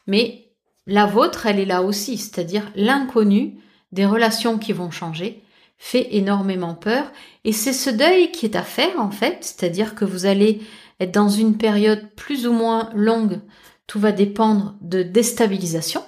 mais 0.06 0.43
la 0.86 1.06
vôtre, 1.06 1.46
elle 1.46 1.58
est 1.58 1.64
là 1.64 1.82
aussi. 1.82 2.18
C'est-à-dire 2.18 2.70
l'inconnu 2.74 3.58
des 3.92 4.06
relations 4.06 4.58
qui 4.58 4.72
vont 4.72 4.90
changer 4.90 5.42
fait 5.78 6.14
énormément 6.16 6.74
peur. 6.74 7.10
Et 7.44 7.52
c'est 7.52 7.72
ce 7.72 7.90
deuil 7.90 8.30
qui 8.30 8.46
est 8.46 8.56
à 8.56 8.62
faire 8.62 8.98
en 9.00 9.10
fait. 9.10 9.38
C'est-à-dire 9.40 9.94
que 9.94 10.04
vous 10.04 10.26
allez 10.26 10.62
être 11.00 11.12
dans 11.12 11.28
une 11.28 11.56
période 11.56 12.10
plus 12.16 12.46
ou 12.46 12.52
moins 12.52 12.90
longue, 12.94 13.40
tout 13.86 13.98
va 13.98 14.12
dépendre 14.12 14.74
de 14.80 15.02
déstabilisation. 15.02 16.02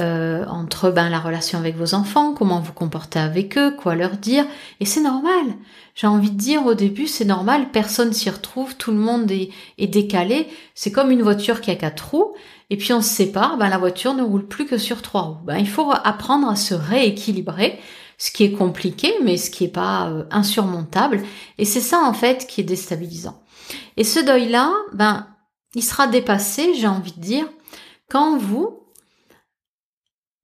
Euh, 0.00 0.46
entre 0.46 0.90
ben, 0.90 1.10
la 1.10 1.20
relation 1.20 1.58
avec 1.58 1.76
vos 1.76 1.92
enfants, 1.92 2.32
comment 2.32 2.60
vous 2.60 2.72
comportez 2.72 3.18
avec 3.18 3.58
eux, 3.58 3.72
quoi 3.72 3.94
leur 3.94 4.16
dire, 4.16 4.46
et 4.80 4.86
c'est 4.86 5.02
normal. 5.02 5.44
J'ai 5.94 6.06
envie 6.06 6.30
de 6.30 6.38
dire 6.38 6.64
au 6.64 6.72
début, 6.72 7.06
c'est 7.06 7.26
normal, 7.26 7.70
personne 7.72 8.14
s'y 8.14 8.30
retrouve, 8.30 8.74
tout 8.76 8.90
le 8.90 8.96
monde 8.96 9.30
est, 9.30 9.50
est 9.76 9.88
décalé. 9.88 10.48
C'est 10.74 10.92
comme 10.92 11.10
une 11.10 11.20
voiture 11.20 11.60
qui 11.60 11.70
a 11.70 11.76
quatre 11.76 12.12
roues, 12.12 12.32
et 12.72 12.78
puis 12.78 12.94
on 12.94 13.02
se 13.02 13.10
sépare, 13.10 13.58
ben, 13.58 13.68
la 13.68 13.76
voiture 13.76 14.14
ne 14.14 14.22
roule 14.22 14.46
plus 14.46 14.64
que 14.64 14.78
sur 14.78 15.02
trois 15.02 15.20
roues. 15.20 15.44
Ben, 15.44 15.58
il 15.58 15.68
faut 15.68 15.92
apprendre 15.92 16.48
à 16.48 16.56
se 16.56 16.72
rééquilibrer, 16.72 17.78
ce 18.16 18.30
qui 18.30 18.44
est 18.44 18.52
compliqué, 18.52 19.12
mais 19.22 19.36
ce 19.36 19.50
qui 19.50 19.64
est 19.64 19.68
pas 19.68 20.08
euh, 20.08 20.24
insurmontable. 20.30 21.22
Et 21.58 21.66
c'est 21.66 21.82
ça 21.82 22.00
en 22.00 22.14
fait 22.14 22.46
qui 22.46 22.62
est 22.62 22.64
déstabilisant. 22.64 23.42
Et 23.98 24.04
ce 24.04 24.20
deuil-là, 24.20 24.72
ben, 24.94 25.26
il 25.74 25.82
sera 25.82 26.06
dépassé, 26.06 26.72
j'ai 26.72 26.86
envie 26.86 27.12
de 27.12 27.20
dire, 27.20 27.46
quand 28.08 28.38
vous, 28.38 28.86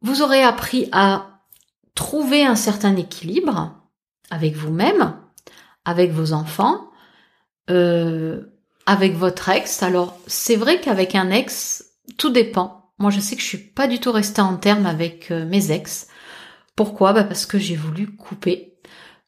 vous 0.02 0.20
aurez 0.20 0.42
appris 0.42 0.90
à 0.92 1.40
trouver 1.94 2.44
un 2.44 2.56
certain 2.56 2.94
équilibre 2.96 3.74
avec 4.28 4.54
vous-même, 4.54 5.16
avec 5.86 6.12
vos 6.12 6.34
enfants, 6.34 6.90
avec 7.68 9.16
votre 9.16 9.48
ex. 9.48 9.82
Alors 9.82 10.18
c'est 10.26 10.56
vrai 10.56 10.78
qu'avec 10.80 11.14
un 11.14 11.30
ex, 11.30 11.77
tout 12.16 12.30
dépend. 12.30 12.92
Moi 12.98 13.10
je 13.10 13.20
sais 13.20 13.36
que 13.36 13.42
je 13.42 13.46
suis 13.46 13.58
pas 13.58 13.86
du 13.86 14.00
tout 14.00 14.12
restée 14.12 14.40
en 14.40 14.56
terme 14.56 14.86
avec 14.86 15.30
mes 15.30 15.70
ex. 15.70 16.08
Pourquoi? 16.76 17.12
Bah 17.12 17.24
Parce 17.24 17.46
que 17.46 17.58
j'ai 17.58 17.76
voulu 17.76 18.14
couper. 18.16 18.74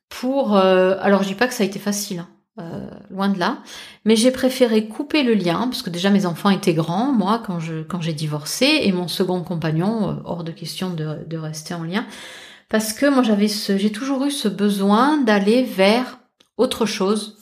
Pour 0.08 0.56
alors 0.56 1.22
je 1.22 1.28
dis 1.28 1.34
pas 1.34 1.46
que 1.46 1.54
ça 1.54 1.62
a 1.62 1.66
été 1.66 1.78
facile. 1.78 2.20
Hein. 2.20 2.28
Euh, 2.60 2.90
loin 3.10 3.28
de 3.28 3.38
là. 3.38 3.58
Mais 4.04 4.16
j'ai 4.16 4.32
préféré 4.32 4.86
couper 4.86 5.22
le 5.22 5.34
lien 5.34 5.68
parce 5.68 5.82
que 5.82 5.90
déjà 5.90 6.10
mes 6.10 6.26
enfants 6.26 6.50
étaient 6.50 6.74
grands, 6.74 7.12
moi 7.12 7.40
quand 7.46 7.60
je 7.60 7.82
quand 7.82 8.00
j'ai 8.00 8.12
divorcé 8.12 8.80
et 8.82 8.92
mon 8.92 9.08
second 9.08 9.42
compagnon 9.42 10.10
euh, 10.10 10.14
hors 10.24 10.44
de 10.44 10.50
question 10.52 10.90
de, 10.90 11.24
de, 11.26 11.36
rester 11.38 11.74
en 11.74 11.84
lien 11.84 12.06
parce 12.68 12.92
que 12.92 13.06
moi 13.06 13.22
j'avais 13.22 13.48
ce 13.48 13.78
j'ai 13.78 13.92
toujours 13.92 14.24
eu 14.24 14.30
ce 14.30 14.48
besoin 14.48 15.18
d'aller 15.18 15.62
vers 15.62 16.18
autre 16.56 16.86
chose, 16.86 17.38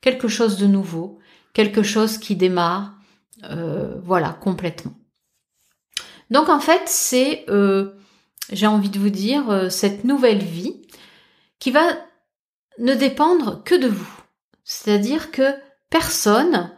quelque 0.00 0.28
chose 0.28 0.56
de 0.56 0.66
nouveau, 0.66 1.18
quelque 1.54 1.82
chose 1.82 2.18
qui 2.18 2.36
démarre, 2.36 2.94
euh, 3.44 3.94
voilà 4.02 4.30
complètement. 4.40 4.94
Donc 6.30 6.48
en 6.48 6.60
fait 6.60 6.82
c'est 6.86 7.46
j'ai 8.50 8.66
envie 8.66 8.90
de 8.90 8.98
vous 8.98 9.10
dire 9.10 9.70
cette 9.70 10.04
nouvelle 10.04 10.42
vie 10.42 10.82
qui 11.58 11.70
va 11.70 11.82
ne 12.78 12.94
dépendre 12.94 13.62
que 13.64 13.74
de 13.74 13.88
vous 13.88 14.22
c'est-à-dire 14.64 15.30
que 15.30 15.54
personne 15.90 16.70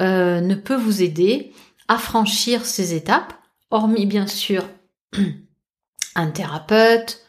euh, 0.00 0.40
ne 0.40 0.54
peut 0.54 0.76
vous 0.76 1.02
aider 1.02 1.52
à 1.88 1.98
franchir 1.98 2.66
ces 2.66 2.94
étapes, 2.94 3.34
hormis 3.70 4.06
bien 4.06 4.26
sûr 4.26 4.64
un 6.14 6.30
thérapeute, 6.30 7.20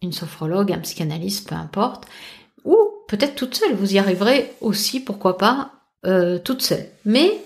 une 0.00 0.12
sophrologue, 0.12 0.72
un 0.72 0.78
psychanalyste, 0.78 1.48
peu 1.48 1.54
importe, 1.54 2.06
ou 2.64 2.76
peut-être 3.08 3.34
toute 3.34 3.54
seule. 3.54 3.74
Vous 3.74 3.94
y 3.94 3.98
arriverez 3.98 4.52
aussi, 4.60 5.00
pourquoi 5.00 5.38
pas, 5.38 5.72
euh, 6.06 6.38
toute 6.38 6.62
seule. 6.62 6.88
Mais 7.04 7.40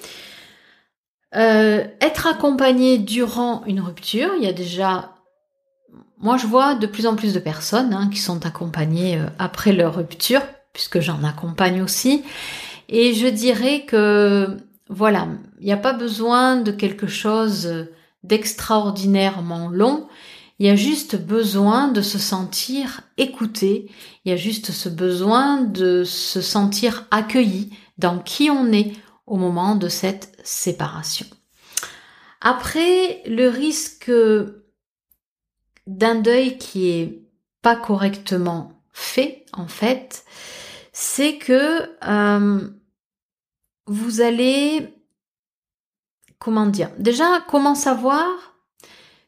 euh, 1.37 1.85
être 2.01 2.27
accompagné 2.27 2.99
durant 2.99 3.65
une 3.67 3.81
rupture, 3.81 4.31
il 4.37 4.45
y 4.45 4.49
a 4.49 4.53
déjà 4.53 5.13
moi, 6.19 6.39
je 6.39 6.47
vois 6.47 6.75
de 6.75 6.87
plus 6.87 7.07
en 7.07 7.15
plus 7.15 7.35
de 7.35 7.39
personnes 7.39 7.93
hein, 7.93 8.09
qui 8.11 8.19
sont 8.19 8.47
accompagnées 8.47 9.21
après 9.39 9.73
leur 9.73 9.97
rupture 9.97 10.41
puisque 10.77 11.01
j'en 11.01 11.25
accompagne 11.25 11.83
aussi. 11.83 12.23
Et 12.91 13.15
je 13.15 13.27
dirais 13.27 13.85
que, 13.87 14.59
voilà, 14.89 15.27
il 15.59 15.65
n'y 15.65 15.73
a 15.73 15.79
pas 15.79 15.95
besoin 15.95 16.57
de 16.57 16.71
quelque 16.71 17.07
chose 17.07 17.87
d'extraordinairement 18.23 19.69
long. 19.69 20.07
Il 20.59 20.67
y 20.67 20.71
a 20.71 20.77
juste 20.77 21.17
besoin 21.17 21.89
de 21.89 22.03
se 22.03 22.19
sentir 22.19 23.01
écouté. 23.17 23.91
Il 24.25 24.31
y 24.31 24.33
a 24.33 24.37
juste 24.37 24.71
ce 24.71 24.91
besoin 24.91 25.63
de 25.63 26.05
se 26.05 26.43
sentir 26.43 27.07
accueilli 27.11 27.71
dans 27.97 28.19
qui 28.19 28.51
on 28.51 28.71
est 28.71 28.93
au 29.27 29.37
moment 29.37 29.75
de 29.75 29.89
cette 29.89 30.39
séparation. 30.45 31.27
Après, 32.41 33.23
le 33.27 33.49
risque 33.49 34.11
d'un 35.87 36.15
deuil 36.17 36.59
qui 36.59 36.89
est 36.89 37.23
pas 37.63 37.77
correctement 37.77 38.73
fait, 38.93 39.45
en 39.53 39.67
fait, 39.67 40.25
c'est 40.93 41.39
que 41.39 41.91
euh, 42.09 42.71
vous 43.87 44.21
allez, 44.21 44.95
comment 46.39 46.67
dire, 46.67 46.91
déjà, 46.99 47.45
comment 47.49 47.75
savoir 47.75 48.55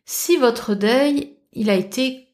si 0.04 0.37
votre 0.37 0.74
deuil, 0.74 1.37
il 1.52 1.70
a 1.70 1.74
été 1.74 2.28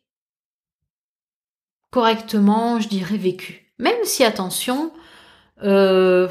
correctement, 1.91 2.79
je 2.79 2.89
dirais, 2.89 3.17
vécu? 3.17 3.73
Même 3.79 4.05
si, 4.05 4.23
attention, 4.23 4.93
euh, 5.63 6.29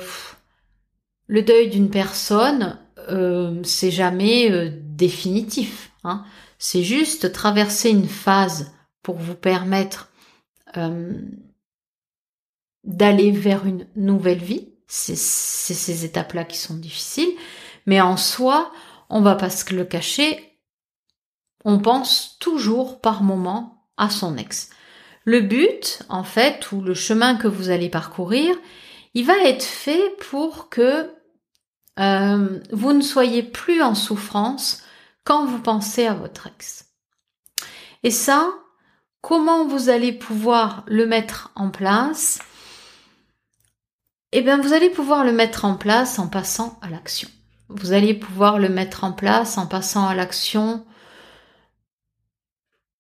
le 1.28 1.42
deuil 1.42 1.70
d'une 1.70 1.90
personne, 1.90 2.80
euh, 3.10 3.62
c'est 3.64 3.92
jamais 3.92 4.70
définitif. 4.70 5.92
Hein. 6.04 6.24
C'est 6.60 6.84
juste 6.84 7.32
traverser 7.32 7.90
une 7.90 8.08
phase 8.08 8.72
pour 9.02 9.18
vous 9.18 9.36
permettre 9.36 10.10
d'aller 12.84 13.32
vers 13.32 13.66
une 13.66 13.86
nouvelle 13.96 14.42
vie. 14.42 14.70
C'est 14.88 15.16
ces 15.16 16.06
étapes-là 16.06 16.46
qui 16.46 16.58
sont 16.58 16.76
difficiles. 16.76 17.32
Mais 17.86 18.02
en 18.02 18.18
soi, 18.18 18.72
on 19.10 19.22
va 19.22 19.36
pas 19.36 19.50
se 19.50 19.74
le 19.74 19.86
cacher, 19.86 20.54
on 21.66 21.80
pense 21.80 22.38
toujours 22.40 23.00
par 23.00 23.24
moment 23.24 23.86
à 23.98 24.10
son 24.10 24.38
ex. 24.38 24.70
Le 25.24 25.42
but, 25.42 26.04
en 26.10 26.24
fait, 26.24 26.72
ou 26.72 26.82
le 26.82 26.94
chemin 26.94 27.36
que 27.36 27.48
vous 27.48 27.70
allez 27.70 27.90
parcourir, 27.90 28.56
il 29.14 29.26
va 29.26 29.38
être 29.44 29.64
fait 29.64 30.16
pour 30.30 30.70
que 30.70 31.14
euh, 32.00 32.60
vous 32.72 32.94
ne 32.94 33.02
soyez 33.02 33.44
plus 33.44 33.82
en 33.82 33.96
souffrance 33.96 34.82
quand 35.24 35.46
vous 35.46 35.60
pensez 35.60 36.06
à 36.08 36.14
votre 36.14 36.48
ex. 36.48 36.88
Et 38.02 38.12
ça, 38.12 38.52
comment 39.22 39.66
vous 39.66 39.90
allez 39.90 40.12
pouvoir 40.12 40.84
le 40.88 41.06
mettre 41.06 41.52
en 41.56 41.70
place? 41.70 42.40
Eh 44.32 44.42
bien, 44.42 44.60
vous 44.60 44.74
allez 44.74 44.90
pouvoir 44.90 45.24
le 45.24 45.32
mettre 45.32 45.66
en 45.66 45.76
place 45.76 46.18
en 46.18 46.28
passant 46.28 46.80
à 46.82 46.90
l'action. 46.90 47.30
Vous 47.70 47.94
allez 47.94 48.16
pouvoir 48.16 48.60
le 48.60 48.70
mettre 48.70 49.04
en 49.04 49.14
place 49.14 49.58
en 49.58 49.68
passant 49.68 50.08
à 50.08 50.16
l'action. 50.16 50.86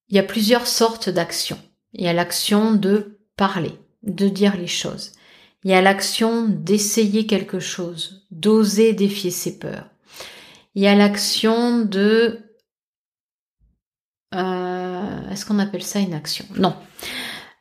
Il 0.10 0.16
y 0.16 0.20
a 0.20 0.24
plusieurs 0.24 0.68
sortes 0.68 1.10
d'actions. 1.10 1.60
Il 1.94 2.04
y 2.04 2.08
a 2.08 2.14
l'action 2.14 2.74
de 2.74 3.20
parler, 3.36 3.80
de 4.04 4.28
dire 4.30 4.56
les 4.56 4.68
choses. 4.68 5.14
Il 5.64 5.72
y 5.72 5.74
a 5.74 5.82
l'action 5.82 6.46
d'essayer 6.48 7.26
quelque 7.26 7.60
chose, 7.60 8.26
d'oser 8.32 8.94
défier 8.94 9.32
ses 9.32 9.60
peurs. 9.60 9.90
Il 10.76 10.84
y 10.84 10.88
a 10.88 10.96
l'action 10.96 11.86
de... 11.86 12.40
Euh, 14.36 15.30
est-ce 15.30 15.46
qu'on 15.46 15.60
appelle 15.60 15.84
ça 15.84 16.00
une 16.00 16.14
action? 16.14 16.46
Non. 16.58 16.76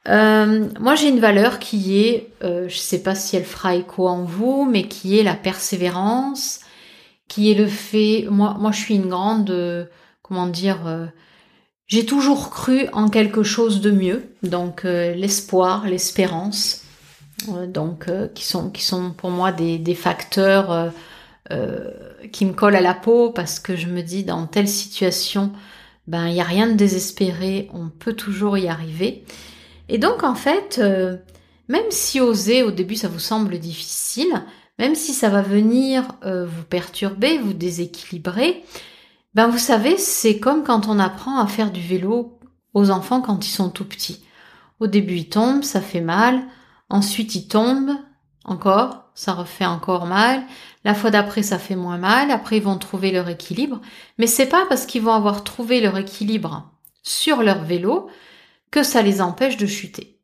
Euh, 0.08 0.68
moi, 0.80 0.94
j'ai 0.96 1.08
une 1.08 1.20
valeur 1.20 1.58
qui 1.58 1.98
est, 1.98 2.32
euh, 2.42 2.68
je 2.68 2.74
ne 2.74 2.80
sais 2.80 3.02
pas 3.02 3.14
si 3.14 3.36
elle 3.36 3.44
fera 3.44 3.76
écho 3.76 4.08
en 4.08 4.24
vous, 4.24 4.64
mais 4.64 4.88
qui 4.88 5.18
est 5.18 5.22
la 5.22 5.34
persévérance, 5.34 6.60
qui 7.28 7.50
est 7.50 7.54
le 7.54 7.68
fait. 7.68 8.26
Moi, 8.28 8.56
moi, 8.58 8.72
je 8.72 8.80
suis 8.80 8.96
une 8.96 9.08
grande, 9.08 9.50
euh, 9.50 9.84
comment 10.22 10.48
dire, 10.48 11.10
j'ai 11.86 12.04
toujours 12.04 12.50
cru 12.50 12.88
en 12.92 13.08
quelque 13.08 13.42
chose 13.42 13.80
de 13.80 13.90
mieux, 13.90 14.24
donc 14.42 14.84
l'espoir, 14.84 15.86
l'espérance, 15.86 16.82
donc 17.68 18.10
qui 18.34 18.44
sont 18.44 18.70
qui 18.70 18.82
sont 18.82 19.12
pour 19.12 19.30
moi 19.30 19.52
des, 19.52 19.78
des 19.78 19.94
facteurs 19.94 20.92
qui 22.30 22.46
me 22.46 22.52
collent 22.52 22.76
à 22.76 22.80
la 22.80 22.94
peau 22.94 23.30
parce 23.30 23.60
que 23.60 23.76
je 23.76 23.86
me 23.86 24.02
dis 24.02 24.24
dans 24.24 24.46
telle 24.46 24.68
situation, 24.68 25.52
ben 26.06 26.28
il 26.28 26.34
y 26.34 26.40
a 26.40 26.44
rien 26.44 26.66
de 26.66 26.74
désespéré, 26.74 27.68
on 27.72 27.88
peut 27.88 28.14
toujours 28.14 28.58
y 28.58 28.68
arriver. 28.68 29.24
Et 29.88 29.98
donc 29.98 30.22
en 30.22 30.34
fait, 30.34 30.78
euh, 30.82 31.16
même 31.68 31.90
si 31.90 32.20
oser 32.20 32.62
au 32.62 32.70
début 32.70 32.96
ça 32.96 33.08
vous 33.08 33.18
semble 33.18 33.58
difficile, 33.58 34.42
même 34.78 34.94
si 34.94 35.12
ça 35.12 35.28
va 35.28 35.42
venir 35.42 36.04
euh, 36.24 36.46
vous 36.46 36.64
perturber, 36.64 37.38
vous 37.38 37.52
déséquilibrer, 37.52 38.64
ben 39.34 39.48
vous 39.48 39.58
savez, 39.58 39.96
c'est 39.96 40.38
comme 40.38 40.64
quand 40.64 40.88
on 40.88 40.98
apprend 40.98 41.38
à 41.38 41.46
faire 41.46 41.70
du 41.70 41.80
vélo 41.80 42.38
aux 42.74 42.90
enfants 42.90 43.20
quand 43.20 43.46
ils 43.46 43.50
sont 43.50 43.70
tout 43.70 43.84
petits. 43.84 44.24
Au 44.80 44.86
début 44.86 45.16
ils 45.16 45.28
tombent, 45.28 45.62
ça 45.62 45.80
fait 45.80 46.00
mal, 46.00 46.42
ensuite 46.92 47.34
ils 47.34 47.48
tombent 47.48 47.96
encore, 48.44 49.10
ça 49.14 49.32
refait 49.32 49.66
encore 49.66 50.06
mal, 50.06 50.44
la 50.84 50.94
fois 50.94 51.10
d'après 51.10 51.42
ça 51.42 51.58
fait 51.58 51.76
moins 51.76 51.98
mal, 51.98 52.30
après 52.30 52.58
ils 52.58 52.62
vont 52.62 52.78
trouver 52.78 53.10
leur 53.10 53.28
équilibre, 53.28 53.80
mais 54.18 54.26
c'est 54.26 54.46
pas 54.46 54.66
parce 54.68 54.86
qu'ils 54.86 55.02
vont 55.02 55.12
avoir 55.12 55.42
trouvé 55.42 55.80
leur 55.80 55.96
équilibre 55.96 56.70
sur 57.02 57.42
leur 57.42 57.64
vélo 57.64 58.08
que 58.70 58.82
ça 58.82 59.02
les 59.02 59.20
empêche 59.20 59.56
de 59.56 59.66
chuter. 59.66 60.18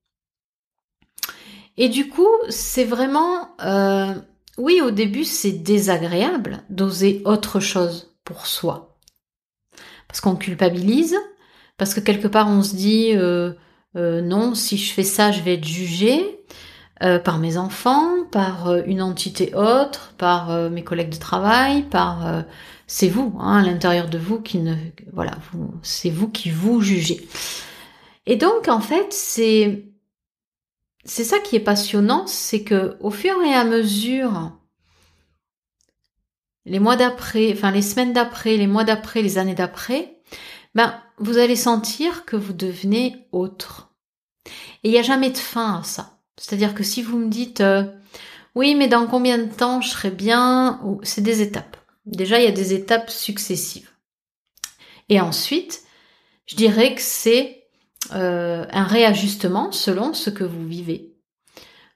Et 1.76 1.88
du 1.88 2.08
coup, 2.08 2.28
c'est 2.48 2.84
vraiment, 2.84 3.56
euh, 3.62 4.14
oui, 4.56 4.80
au 4.80 4.90
début, 4.90 5.24
c'est 5.24 5.52
désagréable 5.52 6.64
d'oser 6.70 7.22
autre 7.24 7.60
chose 7.60 8.16
pour 8.24 8.46
soi. 8.46 8.98
Parce 10.08 10.20
qu'on 10.20 10.34
culpabilise, 10.34 11.16
parce 11.76 11.94
que 11.94 12.00
quelque 12.00 12.26
part 12.26 12.48
on 12.48 12.62
se 12.62 12.74
dit, 12.74 13.12
euh, 13.14 13.52
euh, 13.96 14.20
non, 14.20 14.54
si 14.54 14.76
je 14.76 14.92
fais 14.92 15.02
ça, 15.02 15.32
je 15.32 15.42
vais 15.42 15.54
être 15.54 15.66
jugé 15.66 16.34
par 17.24 17.38
mes 17.38 17.58
enfants, 17.58 18.24
par 18.32 18.74
une 18.74 19.02
entité 19.02 19.54
autre, 19.54 20.14
par 20.18 20.68
mes 20.68 20.82
collègues 20.82 21.10
de 21.10 21.18
travail, 21.18 21.84
par 21.84 22.44
c'est 22.88 23.08
vous, 23.08 23.36
hein, 23.38 23.58
à 23.58 23.62
l'intérieur 23.62 24.08
de 24.08 24.18
vous 24.18 24.40
qui 24.40 24.58
ne, 24.58 24.74
voilà, 25.12 25.32
c'est 25.82 26.10
vous 26.10 26.28
qui 26.28 26.50
vous 26.50 26.80
jugez. 26.80 27.28
Et 28.26 28.36
donc, 28.36 28.66
en 28.68 28.80
fait, 28.80 29.12
c'est, 29.12 29.84
c'est 31.04 31.24
ça 31.24 31.38
qui 31.38 31.54
est 31.54 31.60
passionnant, 31.60 32.26
c'est 32.26 32.64
que 32.64 32.96
au 33.00 33.10
fur 33.10 33.40
et 33.42 33.54
à 33.54 33.64
mesure, 33.64 34.52
les 36.64 36.78
mois 36.78 36.96
d'après, 36.96 37.52
enfin 37.52 37.70
les 37.70 37.82
semaines 37.82 38.14
d'après, 38.14 38.56
les 38.56 38.66
mois 38.66 38.84
d'après, 38.84 39.22
les 39.22 39.38
années 39.38 39.54
d'après, 39.54 40.20
ben, 40.74 40.94
vous 41.20 41.38
allez 41.38 41.56
sentir 41.56 42.24
que 42.24 42.36
vous 42.36 42.52
devenez 42.52 43.26
autre. 43.32 43.90
Et 44.82 44.88
il 44.88 44.92
n'y 44.92 44.98
a 44.98 45.02
jamais 45.02 45.30
de 45.30 45.38
fin 45.38 45.80
à 45.80 45.82
ça. 45.82 46.18
C'est-à-dire 46.38 46.74
que 46.74 46.84
si 46.84 47.02
vous 47.02 47.18
me 47.18 47.28
dites, 47.28 47.60
euh, 47.60 47.84
Oui, 48.54 48.74
mais 48.74 48.88
dans 48.88 49.06
combien 49.06 49.38
de 49.38 49.52
temps 49.52 49.80
je 49.80 49.90
serai 49.90 50.10
bien 50.10 50.80
C'est 51.02 51.20
des 51.20 51.42
étapes. 51.42 51.76
Déjà, 52.06 52.38
il 52.38 52.44
y 52.44 52.48
a 52.48 52.52
des 52.52 52.72
étapes 52.72 53.10
successives. 53.10 53.90
Et 55.08 55.20
ensuite, 55.20 55.82
je 56.46 56.56
dirais 56.56 56.94
que 56.94 57.02
c'est 57.02 57.66
euh, 58.14 58.64
un 58.70 58.84
réajustement 58.84 59.72
selon 59.72 60.14
ce 60.14 60.30
que 60.30 60.44
vous 60.44 60.66
vivez. 60.66 61.14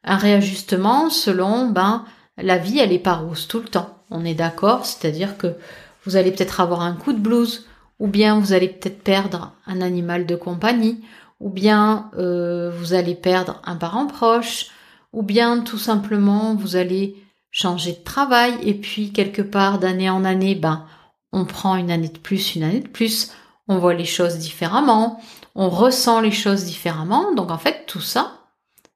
Un 0.04 0.16
réajustement 0.16 1.08
selon, 1.08 1.68
ben, 1.68 2.04
la 2.36 2.58
vie, 2.58 2.78
elle 2.78 2.92
est 2.92 2.98
pas 2.98 3.14
rose 3.14 3.46
tout 3.46 3.60
le 3.60 3.68
temps. 3.68 4.04
On 4.10 4.24
est 4.24 4.34
d'accord, 4.34 4.84
c'est-à-dire 4.84 5.38
que 5.38 5.56
vous 6.04 6.16
allez 6.16 6.32
peut-être 6.32 6.60
avoir 6.60 6.82
un 6.82 6.94
coup 6.94 7.12
de 7.12 7.18
blues, 7.18 7.66
ou 8.02 8.08
bien 8.08 8.40
vous 8.40 8.52
allez 8.52 8.68
peut-être 8.68 9.04
perdre 9.04 9.52
un 9.64 9.80
animal 9.80 10.26
de 10.26 10.34
compagnie, 10.34 11.04
ou 11.38 11.50
bien 11.50 12.10
euh, 12.18 12.68
vous 12.76 12.94
allez 12.94 13.14
perdre 13.14 13.62
un 13.64 13.76
parent 13.76 14.08
proche, 14.08 14.70
ou 15.12 15.22
bien 15.22 15.60
tout 15.60 15.78
simplement 15.78 16.56
vous 16.56 16.74
allez 16.74 17.14
changer 17.52 17.92
de 17.92 18.02
travail. 18.02 18.54
Et 18.64 18.74
puis 18.74 19.12
quelque 19.12 19.40
part 19.40 19.78
d'année 19.78 20.10
en 20.10 20.24
année, 20.24 20.56
ben 20.56 20.84
on 21.32 21.44
prend 21.44 21.76
une 21.76 21.92
année 21.92 22.08
de 22.08 22.18
plus, 22.18 22.56
une 22.56 22.64
année 22.64 22.80
de 22.80 22.88
plus, 22.88 23.30
on 23.68 23.78
voit 23.78 23.94
les 23.94 24.04
choses 24.04 24.36
différemment, 24.36 25.22
on 25.54 25.68
ressent 25.68 26.20
les 26.20 26.32
choses 26.32 26.64
différemment. 26.64 27.32
Donc 27.34 27.52
en 27.52 27.58
fait 27.58 27.86
tout 27.86 28.00
ça, 28.00 28.32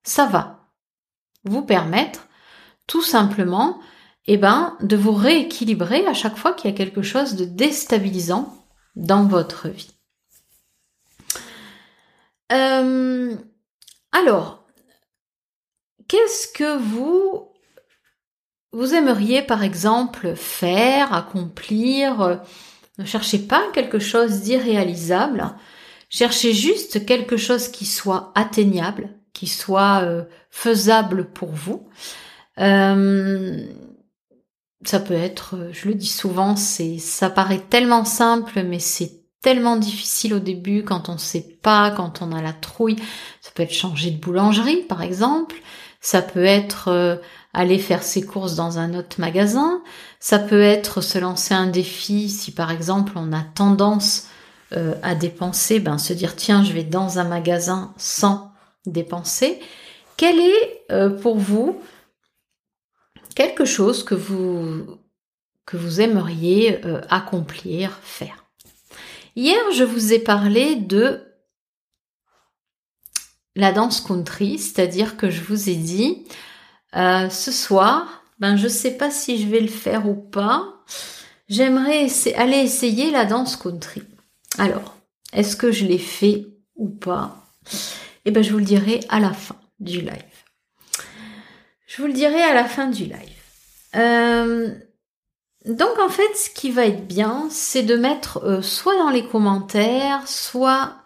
ça 0.03 0.27
va 0.27 0.67
vous 1.45 1.63
permettre 1.63 2.27
tout 2.89 3.03
simplement 3.03 3.79
eh 4.27 4.37
ben, 4.37 4.77
de 4.81 4.97
vous 4.97 5.13
rééquilibrer 5.13 6.05
à 6.09 6.13
chaque 6.13 6.37
fois 6.37 6.55
qu'il 6.55 6.69
y 6.69 6.75
a 6.75 6.77
quelque 6.77 7.03
chose 7.03 7.37
de 7.37 7.45
déstabilisant 7.45 8.66
dans 8.97 9.25
votre 9.25 9.69
vie. 9.69 9.93
Euh, 12.53 13.35
alors, 14.13 14.67
qu'est-ce 16.09 16.49
que 16.49 16.79
vous 16.79 17.49
vous 18.73 18.95
aimeriez 18.95 19.43
par 19.43 19.63
exemple 19.63 20.35
faire, 20.35 21.13
accomplir? 21.13 22.41
Ne 22.99 23.05
cherchez 23.05 23.39
pas 23.39 23.63
quelque 23.73 23.99
chose 23.99 24.41
d'irréalisable, 24.41 25.55
cherchez 26.09 26.55
juste 26.55 27.05
quelque 27.05 27.37
chose 27.37 27.69
qui 27.69 27.85
soit 27.85 28.33
atteignable, 28.35 29.11
qui 29.35 29.47
soit 29.47 30.03
euh, 30.03 30.25
faisable 30.51 31.31
pour 31.31 31.51
vous. 31.51 31.89
Euh, 32.59 33.67
ça 34.85 35.01
peut 35.01 35.15
être, 35.15 35.71
je 35.73 35.89
le 35.89 35.95
dis 35.95 36.09
souvent, 36.09 36.57
c'est, 36.57 36.99
ça 36.99 37.31
paraît 37.31 37.63
tellement 37.71 38.05
simple, 38.05 38.63
mais 38.63 38.79
c'est 38.79 39.23
tellement 39.43 39.77
difficile 39.77 40.35
au 40.35 40.39
début 40.39 40.83
quand 40.83 41.09
on 41.09 41.19
sait 41.19 41.59
pas, 41.63 41.91
quand 41.93 42.21
on 42.21 42.33
a 42.33 42.43
la 42.43 42.53
trouille. 42.53 42.97
Ça 43.41 43.51
peut 43.55 43.63
être 43.63 43.73
changer 43.73 44.11
de 44.11 44.19
boulangerie, 44.21 44.83
par 44.83 45.03
exemple. 45.03 45.57
Ça 46.01 46.21
peut 46.23 46.45
être 46.45 46.89
euh, 46.89 47.17
aller 47.53 47.79
faire 47.79 48.03
ses 48.03 48.23
courses 48.23 48.55
dans 48.55 48.79
un 48.79 48.95
autre 48.95 49.19
magasin. 49.19 49.83
Ça 50.21 50.39
peut 50.39 50.63
être 50.63 51.01
se 51.01 51.19
lancer 51.19 51.55
un 51.55 51.67
défi 51.67 52.29
si 52.29 52.53
par 52.53 52.71
exemple 52.71 53.13
on 53.17 53.33
a 53.33 53.41
tendance 53.41 54.27
euh, 54.77 54.95
à 55.03 55.15
dépenser, 55.15 55.81
ben 55.81 55.97
se 55.97 56.13
dire 56.13 56.37
tiens 56.37 56.63
je 56.63 56.73
vais 56.73 56.83
dans 56.83 57.19
un 57.19 57.25
magasin 57.25 57.95
sans 57.97 58.51
dépenser. 58.85 59.61
Quel 60.17 60.39
est 60.39 60.85
euh, 60.93 61.09
pour 61.09 61.39
vous 61.39 61.81
quelque 63.37 63.65
chose 63.65 64.03
que 64.03 64.17
vous 64.17 64.99
que 65.65 65.77
vous 65.77 66.01
aimeriez 66.01 66.81
accomplir, 67.09 67.99
faire 68.03 68.47
Hier, 69.37 69.61
je 69.75 69.85
vous 69.85 70.15
ai 70.15 70.19
parlé 70.19 70.77
de 70.77 71.21
la 73.55 73.71
danse 73.71 74.01
country, 74.01 74.59
c'est-à-dire 74.59 75.19
que 75.19 75.29
je 75.29 75.43
vous 75.43 75.69
ai 75.69 75.75
dit 75.75 76.25
euh, 76.95 77.29
ce 77.29 77.53
soir, 77.53 78.23
ben 78.39 78.57
je 78.57 78.67
sais 78.67 78.97
pas 78.97 79.11
si 79.11 79.43
je 79.43 79.47
vais 79.47 79.61
le 79.61 79.69
faire 79.69 80.09
ou 80.09 80.15
pas. 80.15 80.83
J'aimerais 81.49 82.09
aller 82.37 82.57
essayer 82.57 83.11
la 83.11 83.27
danse 83.27 83.57
country. 83.57 84.03
Alors, 84.57 84.97
est-ce 85.35 85.55
que 85.55 85.71
je 85.71 85.85
l'ai 85.85 85.99
fait 85.99 86.47
ou 86.75 86.89
pas? 86.89 87.47
Eh 88.25 88.31
ben 88.31 88.43
je 88.43 88.53
vous 88.53 88.59
le 88.59 88.65
dirai 88.65 89.01
à 89.11 89.21
la 89.21 89.35
fin 89.35 89.57
du 89.81 90.01
live. 90.01 90.36
Je 91.87 92.03
vous 92.03 92.09
le 92.09 92.13
dirai 92.13 92.43
à 92.43 92.53
la 92.53 92.65
fin 92.65 92.89
du 92.89 93.05
live. 93.05 93.15
Euh, 93.95 94.71
donc 95.67 95.99
en 95.99 96.09
fait, 96.09 96.35
ce 96.35 96.51
qui 96.51 96.71
va 96.71 96.87
être 96.87 97.07
bien, 97.07 97.47
c'est 97.51 97.85
de 97.85 97.97
mettre 97.97 98.45
euh, 98.45 98.61
soit 98.61 98.97
dans 98.97 99.11
les 99.11 99.25
commentaires, 99.25 100.27
soit 100.27 100.97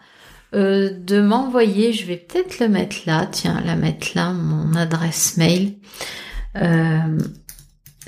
euh, 0.55 0.91
de 0.91 1.21
m'envoyer, 1.21 1.93
je 1.93 2.07
vais 2.07 2.17
peut-être 2.17 2.59
le 2.59 2.69
mettre 2.69 2.97
là, 3.07 3.27
tiens, 3.31 3.61
la 3.65 3.77
mettre 3.77 4.09
là, 4.15 4.33
mon 4.33 4.75
adresse 4.75 5.37
mail. 5.37 5.75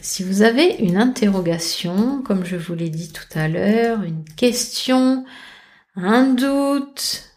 Si 0.01 0.25
vous 0.25 0.43
avez 0.43 0.79
une 0.81 0.97
interrogation, 0.97 2.23
comme 2.23 2.45
je 2.45 2.57
vous 2.57 2.75
l'ai 2.75 2.89
dit 2.89 3.13
tout 3.13 3.39
à 3.39 3.47
l'heure, 3.47 4.03
une 4.03 4.25
question, 4.25 5.25
un 5.95 6.25
doute, 6.25 7.31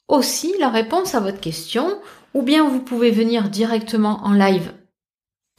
aussi 0.08 0.54
la 0.58 0.70
réponse 0.70 1.14
à 1.14 1.20
votre 1.20 1.40
question. 1.40 2.00
Ou 2.34 2.42
bien 2.42 2.68
vous 2.68 2.80
pouvez 2.80 3.10
venir 3.10 3.48
directement 3.48 4.20
en 4.24 4.32
live 4.32 4.72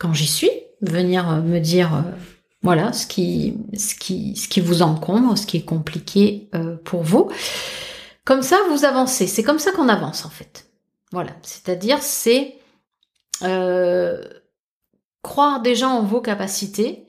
quand 0.02 0.14
j'y 0.14 0.26
suis, 0.26 0.50
venir 0.82 1.30
me 1.44 1.60
dire 1.60 1.94
euh, 1.94 2.02
voilà 2.64 2.94
ce 2.94 3.08
qui, 3.08 3.56
vous 4.58 4.82
encombre, 4.82 5.38
ce 5.38 5.48
qui 5.48 5.58
est 5.58 5.66
compliqué 5.66 6.50
euh, 6.54 6.76
pour 6.84 7.02
vous. 7.02 7.30
Comme 8.24 8.44
ça, 8.44 8.58
vous 8.70 8.86
avancez. 8.86 9.26
C'est 9.28 9.44
comme 9.44 9.60
ça 9.60 9.72
qu'on 9.72 9.90
avance 9.90 10.26
en 10.26 10.30
fait. 10.30 10.68
Voilà. 11.12 11.32
C'est-à-dire, 11.42 12.02
c'est 12.02 12.56
euh, 13.42 14.24
croire 15.24 15.62
déjà 15.62 15.90
en 15.90 16.04
vos 16.04 16.22
capacités 16.22 17.08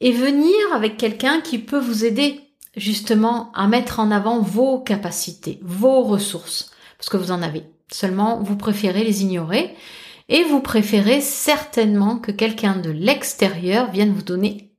et 0.00 0.12
venir 0.12 0.54
avec 0.72 0.96
quelqu'un 0.96 1.40
qui 1.40 1.58
peut 1.58 1.78
vous 1.78 2.04
aider 2.04 2.40
justement 2.76 3.50
à 3.54 3.66
mettre 3.66 4.00
en 4.00 4.10
avant 4.10 4.40
vos 4.40 4.80
capacités, 4.80 5.58
vos 5.62 6.02
ressources, 6.02 6.70
parce 6.98 7.08
que 7.08 7.16
vous 7.16 7.30
en 7.30 7.42
avez. 7.42 7.64
Seulement, 7.90 8.40
vous 8.42 8.56
préférez 8.56 9.04
les 9.04 9.22
ignorer 9.22 9.74
et 10.28 10.44
vous 10.44 10.60
préférez 10.60 11.20
certainement 11.20 12.18
que 12.18 12.32
quelqu'un 12.32 12.76
de 12.76 12.90
l'extérieur 12.90 13.90
vienne 13.90 14.12
vous 14.12 14.22
donner 14.22 14.70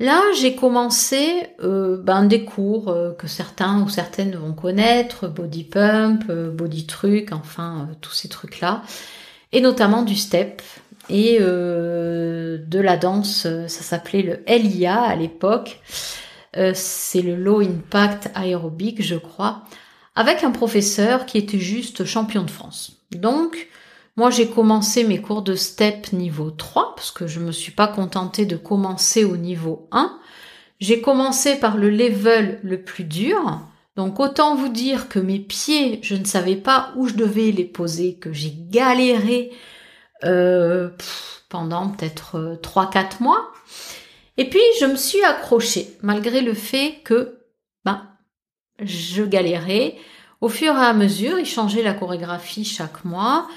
Là, 0.00 0.20
j'ai 0.36 0.56
commencé 0.56 1.46
euh, 1.62 1.96
ben, 1.96 2.24
des 2.24 2.44
cours 2.44 2.88
euh, 2.88 3.12
que 3.12 3.28
certains 3.28 3.80
ou 3.80 3.88
certaines 3.88 4.34
vont 4.34 4.52
connaître, 4.52 5.28
body 5.28 5.62
pump, 5.62 6.30
body 6.30 6.86
truc, 6.86 7.30
enfin 7.32 7.88
tous 8.00 8.12
ces 8.12 8.28
trucs-là, 8.28 8.82
et 9.52 9.60
notamment 9.60 10.02
du 10.02 10.16
step, 10.16 10.62
et 11.08 11.38
euh, 11.40 12.58
de 12.66 12.80
la 12.80 12.96
danse, 12.96 13.46
ça 13.66 13.68
s'appelait 13.68 14.22
le 14.22 14.44
LIA 14.48 15.00
à 15.00 15.16
l'époque. 15.16 15.80
Euh, 16.56 16.72
c'est 16.74 17.22
le 17.22 17.34
Low 17.34 17.60
Impact 17.60 18.30
Aerobic, 18.36 19.02
je 19.02 19.16
crois, 19.16 19.64
avec 20.14 20.44
un 20.44 20.50
professeur 20.50 21.26
qui 21.26 21.38
était 21.38 21.58
juste 21.58 22.04
champion 22.04 22.42
de 22.42 22.50
France. 22.50 23.02
Donc, 23.12 23.68
moi 24.16 24.30
j'ai 24.30 24.48
commencé 24.48 25.04
mes 25.04 25.20
cours 25.20 25.42
de 25.42 25.54
step 25.54 26.12
niveau 26.12 26.50
3, 26.50 26.94
parce 26.94 27.10
que 27.10 27.26
je 27.26 27.40
me 27.40 27.52
suis 27.52 27.72
pas 27.72 27.88
contentée 27.88 28.46
de 28.46 28.56
commencer 28.56 29.24
au 29.24 29.36
niveau 29.36 29.88
1. 29.90 30.16
J'ai 30.80 31.00
commencé 31.00 31.56
par 31.56 31.76
le 31.76 31.90
level 31.90 32.60
le 32.62 32.82
plus 32.82 33.04
dur. 33.04 33.60
Donc 33.96 34.18
autant 34.18 34.56
vous 34.56 34.68
dire 34.68 35.08
que 35.08 35.20
mes 35.20 35.38
pieds, 35.38 36.00
je 36.02 36.14
ne 36.16 36.24
savais 36.24 36.56
pas 36.56 36.92
où 36.96 37.06
je 37.08 37.14
devais 37.14 37.52
les 37.52 37.64
poser, 37.64 38.14
que 38.14 38.32
j'ai 38.32 38.52
galéré 38.70 39.52
euh, 40.22 40.90
pendant 41.48 41.88
peut-être 41.88 42.58
3-4 42.62 42.96
euh, 42.96 43.02
mois. 43.20 43.52
Et 44.36 44.48
puis 44.48 44.60
je 44.80 44.86
me 44.86 44.96
suis 44.96 45.22
accrochée, 45.24 45.96
malgré 46.02 46.40
le 46.40 46.54
fait 46.54 47.00
que 47.04 47.40
ben, 47.84 48.02
je 48.80 49.22
galérais. 49.24 49.96
Au 50.40 50.48
fur 50.48 50.74
et 50.74 50.84
à 50.84 50.92
mesure, 50.92 51.38
il 51.38 51.46
changeait 51.46 51.82
la 51.82 51.94
chorégraphie 51.94 52.64
chaque 52.64 53.04
mois. 53.04 53.48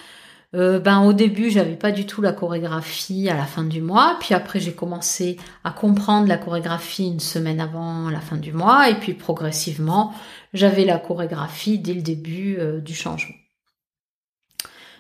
Euh, 0.56 0.80
ben 0.80 1.02
au 1.02 1.12
début 1.12 1.50
j'avais 1.50 1.76
pas 1.76 1.91
du 1.91 2.06
tout 2.06 2.22
la 2.22 2.32
chorégraphie 2.32 3.28
à 3.30 3.36
la 3.36 3.46
fin 3.46 3.65
du 3.65 3.82
mois, 3.82 4.15
puis 4.22 4.34
après 4.34 4.62
j'ai 4.62 4.74
commencé 4.74 5.38
à 5.65 5.72
comprendre 5.72 6.28
la 6.30 6.38
chorégraphie 6.38 7.06
une 7.06 7.20
semaine 7.20 7.60
avant 7.60 8.10
la 8.10 8.22
fin 8.22 8.38
du 8.38 8.54
mois, 8.54 8.89
et 8.89 8.96
puis 8.96 9.13
progressivement 9.13 10.13
j'avais 10.54 10.86
la 10.86 11.00
chorégraphie 11.00 11.80
dès 11.80 11.93
le 11.93 12.02
début 12.02 12.58
du 12.82 12.96
changement. 12.96 13.36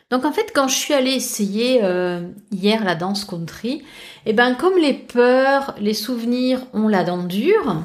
Donc 0.09 0.23
en 0.23 0.31
fait, 0.31 0.51
quand 0.53 0.67
je 0.67 0.75
suis 0.75 0.93
allée 0.93 1.11
essayer 1.11 1.83
euh, 1.83 2.27
hier 2.51 2.83
la 2.85 2.95
danse 2.95 3.25
country, 3.25 3.73
et 3.73 3.83
eh 4.27 4.33
ben 4.33 4.55
comme 4.55 4.77
les 4.77 4.93
peurs, 4.93 5.75
les 5.79 5.93
souvenirs 5.93 6.65
ont 6.73 6.87
la 6.87 7.03
dent 7.03 7.23
dure, 7.23 7.83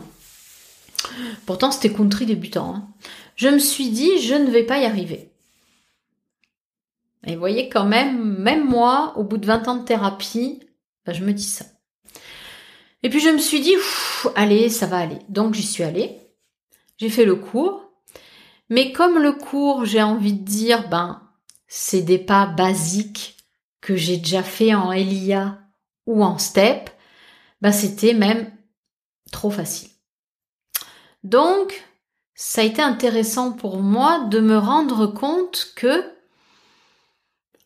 pourtant 1.46 1.72
c'était 1.72 1.92
country 1.92 2.26
débutant, 2.26 2.74
hein, 2.74 2.88
je 3.34 3.48
me 3.48 3.58
suis 3.58 3.90
dit 3.90 4.20
je 4.20 4.34
ne 4.34 4.50
vais 4.50 4.62
pas 4.62 4.78
y 4.78 4.84
arriver. 4.84 5.32
Et 7.26 7.34
vous 7.34 7.40
voyez 7.40 7.68
quand 7.68 7.84
même, 7.84 8.38
même 8.38 8.68
moi, 8.68 9.12
au 9.16 9.24
bout 9.24 9.38
de 9.38 9.46
20 9.46 9.68
ans 9.68 9.76
de 9.76 9.84
thérapie, 9.84 10.60
ben, 11.06 11.12
je 11.12 11.24
me 11.24 11.32
dis 11.32 11.44
ça. 11.44 11.64
Et 13.02 13.10
puis 13.10 13.20
je 13.20 13.28
me 13.28 13.38
suis 13.38 13.60
dit, 13.60 13.74
allez, 14.34 14.68
ça 14.68 14.86
va 14.86 14.98
aller. 14.98 15.18
Donc 15.28 15.54
j'y 15.54 15.62
suis 15.62 15.82
allée. 15.82 16.18
J'ai 16.98 17.08
fait 17.08 17.24
le 17.24 17.36
cours. 17.36 17.90
Mais 18.68 18.92
comme 18.92 19.18
le 19.18 19.32
cours, 19.32 19.84
j'ai 19.84 20.02
envie 20.02 20.32
de 20.32 20.44
dire, 20.44 20.88
ben, 20.88 21.21
c'est 21.74 22.02
des 22.02 22.18
pas 22.18 22.44
basiques 22.44 23.38
que 23.80 23.96
j'ai 23.96 24.18
déjà 24.18 24.42
fait 24.42 24.74
en 24.74 24.92
Elia 24.92 25.58
ou 26.06 26.22
en 26.22 26.36
step, 26.36 26.90
bah 27.62 27.72
c'était 27.72 28.12
même 28.12 28.52
trop 29.30 29.50
facile. 29.50 29.88
Donc, 31.24 31.82
ça 32.34 32.60
a 32.60 32.64
été 32.64 32.82
intéressant 32.82 33.52
pour 33.52 33.78
moi 33.78 34.26
de 34.26 34.38
me 34.38 34.58
rendre 34.58 35.06
compte 35.06 35.72
que 35.74 36.04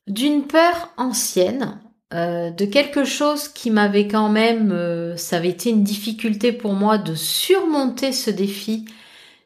d'une 0.07 0.47
peur 0.47 0.93
ancienne, 0.99 1.81
euh, 2.15 2.51
de 2.51 2.65
quelque 2.65 3.03
chose 3.03 3.49
qui 3.49 3.73
m'avait 3.73 4.07
quand 4.07 4.29
même, 4.29 4.71
euh, 4.71 5.17
ça 5.17 5.39
avait 5.39 5.49
été 5.49 5.71
une 5.71 5.83
difficulté 5.83 6.53
pour 6.53 6.75
moi 6.75 6.97
de 6.97 7.17
surmonter 7.17 8.13
ce 8.13 8.31
défi, 8.31 8.85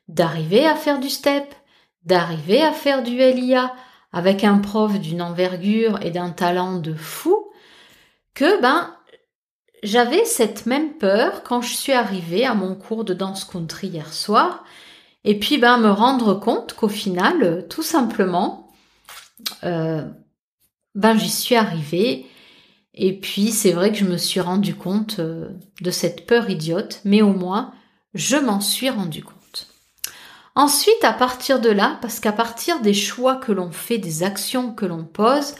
d'arriver 0.09 0.67
à 0.67 0.77
faire 0.77 1.01
du 1.01 1.09
step, 1.09 1.55
d'arriver 2.05 2.61
à 2.61 2.73
faire 2.73 3.03
du 3.03 3.17
LIA, 3.17 3.75
avec 4.13 4.45
un 4.45 4.59
prof 4.59 4.99
d'une 4.99 5.23
envergure 5.23 6.01
et 6.03 6.11
d'un 6.11 6.31
talent 6.31 6.79
de 6.79 6.95
fou, 6.95 7.51
que 8.35 8.61
ben 8.61 8.95
j'avais 9.83 10.25
cette 10.25 10.67
même 10.67 10.95
peur 10.95 11.43
quand 11.43 11.63
je 11.63 11.75
suis 11.75 11.93
arrivée 11.93 12.45
à 12.45 12.55
mon 12.55 12.75
cours 12.75 13.05
de 13.05 13.15
danse 13.15 13.45
country 13.45 13.89
hier 13.89 14.13
soir, 14.13 14.65
et 15.25 15.39
puis 15.39 15.59
ben 15.59 15.79
me 15.79 15.91
rendre 15.91 16.35
compte 16.35 16.75
qu'au 16.75 16.89
final, 16.89 17.67
tout 17.69 17.83
simplement, 17.83 18.73
euh, 19.65 20.05
ben 20.95 21.17
j'y 21.17 21.31
suis 21.31 21.57
arrivée. 21.57 22.27
Et 22.95 23.19
puis 23.19 23.53
c'est 23.53 23.73
vrai 23.73 23.93
que 23.93 23.99
je 23.99 24.05
me 24.05 24.17
suis 24.17 24.41
rendu 24.41 24.75
compte 24.75 25.21
euh, 25.21 25.49
de 25.81 25.91
cette 25.91 26.27
peur 26.27 26.51
idiote, 26.51 27.01
mais 27.05 27.23
au 27.23 27.33
moins 27.33 27.73
je 28.15 28.37
m'en 28.37 28.61
suis 28.61 28.91
rendu 28.91 29.23
compte. 29.23 29.40
Ensuite, 30.55 31.05
à 31.05 31.13
partir 31.13 31.61
de 31.61 31.71
là, 31.71 31.99
parce 32.03 32.21
qu'à 32.21 32.33
partir 32.33 32.81
des 32.81 32.95
choix 32.95 33.37
que 33.37 33.53
l'on 33.53 33.71
fait, 33.71 33.99
des 33.99 34.23
actions 34.23 34.73
que 34.73 34.87
l'on 34.87 35.05
pose, 35.05 35.55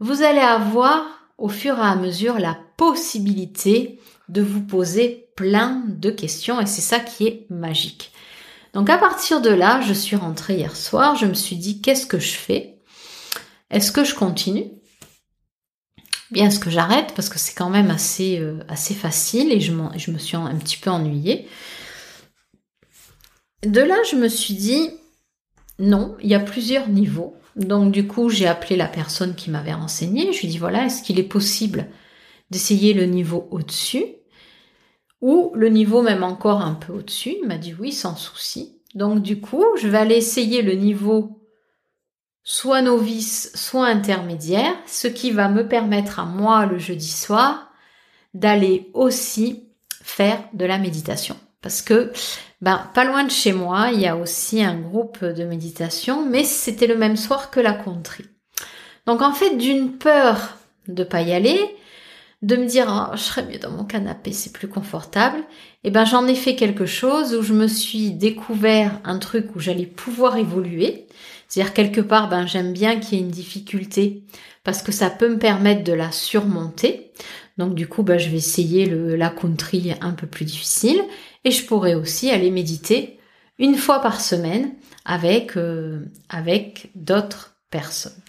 vous 0.00 0.22
allez 0.22 0.40
avoir 0.40 1.04
au 1.38 1.48
fur 1.48 1.78
et 1.78 1.82
à 1.82 1.96
mesure 1.96 2.38
la 2.38 2.58
possibilité 2.76 4.00
de 4.28 4.42
vous 4.42 4.62
poser 4.62 5.28
plein 5.36 5.82
de 5.86 6.10
questions 6.10 6.60
et 6.60 6.66
c'est 6.66 6.80
ça 6.80 6.98
qui 6.98 7.26
est 7.26 7.46
magique. 7.50 8.12
Donc 8.72 8.90
à 8.90 8.98
partir 8.98 9.40
de 9.40 9.50
là, 9.50 9.80
je 9.80 9.92
suis 9.92 10.16
rentrée 10.16 10.56
hier 10.56 10.76
soir, 10.76 11.16
je 11.16 11.26
me 11.26 11.34
suis 11.34 11.56
dit 11.56 11.80
qu'est-ce 11.80 12.06
que 12.06 12.18
je 12.18 12.34
fais? 12.34 12.78
Est-ce 13.70 13.92
que 13.92 14.04
je 14.04 14.14
continue? 14.14 14.70
Bien, 16.30 16.46
est-ce 16.48 16.58
que 16.58 16.70
j'arrête? 16.70 17.12
Parce 17.14 17.28
que 17.28 17.38
c'est 17.38 17.54
quand 17.54 17.70
même 17.70 17.90
assez, 17.90 18.38
euh, 18.38 18.58
facile 18.74 19.52
et 19.52 19.60
je, 19.60 19.72
je 19.96 20.10
me 20.10 20.18
suis 20.18 20.36
un 20.36 20.56
petit 20.56 20.76
peu 20.76 20.90
ennuyée. 20.90 21.48
De 23.62 23.80
là, 23.80 23.96
je 24.10 24.16
me 24.16 24.28
suis 24.28 24.54
dit, 24.54 24.90
non, 25.78 26.16
il 26.22 26.28
y 26.28 26.34
a 26.34 26.40
plusieurs 26.40 26.88
niveaux. 26.88 27.36
Donc 27.56 27.90
du 27.92 28.06
coup, 28.06 28.28
j'ai 28.28 28.46
appelé 28.46 28.76
la 28.76 28.88
personne 28.88 29.34
qui 29.34 29.50
m'avait 29.50 29.72
renseigné. 29.72 30.32
Je 30.32 30.40
lui 30.40 30.48
ai 30.48 30.50
dit, 30.50 30.58
voilà, 30.58 30.84
est-ce 30.84 31.02
qu'il 31.02 31.18
est 31.18 31.24
possible 31.24 31.86
d'essayer 32.50 32.92
le 32.92 33.06
niveau 33.06 33.48
au-dessus 33.50 34.04
ou 35.22 35.50
le 35.54 35.68
niveau 35.68 36.02
même 36.02 36.22
encore 36.22 36.60
un 36.60 36.74
peu 36.74 36.92
au-dessus? 36.92 37.36
Il 37.42 37.48
m'a 37.48 37.58
dit 37.58 37.74
oui, 37.78 37.92
sans 37.92 38.16
souci. 38.16 38.78
Donc 38.94 39.22
du 39.22 39.40
coup, 39.40 39.64
je 39.80 39.88
vais 39.88 39.98
aller 39.98 40.16
essayer 40.16 40.62
le 40.62 40.74
niveau 40.74 41.42
soit 42.42 42.80
novice, 42.80 43.50
soit 43.56 43.86
intermédiaire, 43.86 44.72
ce 44.86 45.08
qui 45.08 45.32
va 45.32 45.48
me 45.48 45.66
permettre 45.66 46.20
à 46.20 46.24
moi 46.24 46.64
le 46.64 46.78
jeudi 46.78 47.08
soir 47.08 47.70
d'aller 48.34 48.90
aussi 48.94 49.64
faire 50.02 50.38
de 50.52 50.64
la 50.64 50.78
méditation. 50.78 51.36
Parce 51.60 51.82
que, 51.82 52.12
ben, 52.60 52.90
pas 52.94 53.04
loin 53.04 53.24
de 53.24 53.30
chez 53.30 53.52
moi, 53.52 53.90
il 53.92 54.00
y 54.00 54.06
a 54.06 54.16
aussi 54.16 54.62
un 54.62 54.76
groupe 54.76 55.24
de 55.24 55.44
méditation, 55.44 56.24
mais 56.24 56.44
c'était 56.44 56.86
le 56.86 56.96
même 56.96 57.16
soir 57.16 57.50
que 57.50 57.60
la 57.60 57.72
contrée. 57.72 58.24
Donc 59.06 59.22
en 59.22 59.32
fait, 59.32 59.56
d'une 59.56 59.92
peur 59.98 60.56
de 60.88 61.04
pas 61.04 61.22
y 61.22 61.32
aller, 61.32 61.60
de 62.42 62.56
me 62.56 62.66
dire 62.66 62.86
oh, 62.88 63.16
je 63.16 63.22
serais 63.22 63.44
mieux 63.44 63.58
dans 63.58 63.70
mon 63.70 63.84
canapé, 63.84 64.32
c'est 64.32 64.52
plus 64.52 64.68
confortable, 64.68 65.38
et 65.84 65.88
eh 65.88 65.90
ben 65.90 66.04
j'en 66.04 66.26
ai 66.26 66.34
fait 66.34 66.56
quelque 66.56 66.86
chose 66.86 67.34
où 67.34 67.42
je 67.42 67.52
me 67.52 67.68
suis 67.68 68.10
découvert 68.12 69.00
un 69.04 69.18
truc 69.18 69.54
où 69.54 69.60
j'allais 69.60 69.86
pouvoir 69.86 70.36
évoluer. 70.36 71.06
C'est-à-dire 71.48 71.74
quelque 71.74 72.00
part, 72.00 72.28
ben 72.28 72.46
j'aime 72.46 72.72
bien 72.72 72.98
qu'il 72.98 73.18
y 73.18 73.20
ait 73.20 73.24
une 73.24 73.30
difficulté 73.30 74.24
parce 74.64 74.82
que 74.82 74.90
ça 74.90 75.10
peut 75.10 75.28
me 75.28 75.38
permettre 75.38 75.84
de 75.84 75.92
la 75.92 76.10
surmonter. 76.10 77.12
Donc 77.56 77.74
du 77.74 77.86
coup, 77.86 78.02
ben, 78.02 78.18
je 78.18 78.28
vais 78.28 78.36
essayer 78.36 78.86
le, 78.86 79.16
la 79.16 79.30
country 79.30 79.92
un 80.00 80.12
peu 80.12 80.26
plus 80.26 80.44
difficile 80.44 81.00
et 81.46 81.52
je 81.52 81.64
pourrais 81.64 81.94
aussi 81.94 82.28
aller 82.30 82.50
méditer 82.50 83.20
une 83.60 83.76
fois 83.76 84.00
par 84.00 84.20
semaine 84.20 84.74
avec 85.04 85.56
euh, 85.56 86.04
avec 86.28 86.90
d'autres 86.96 87.54
personnes. 87.70 88.20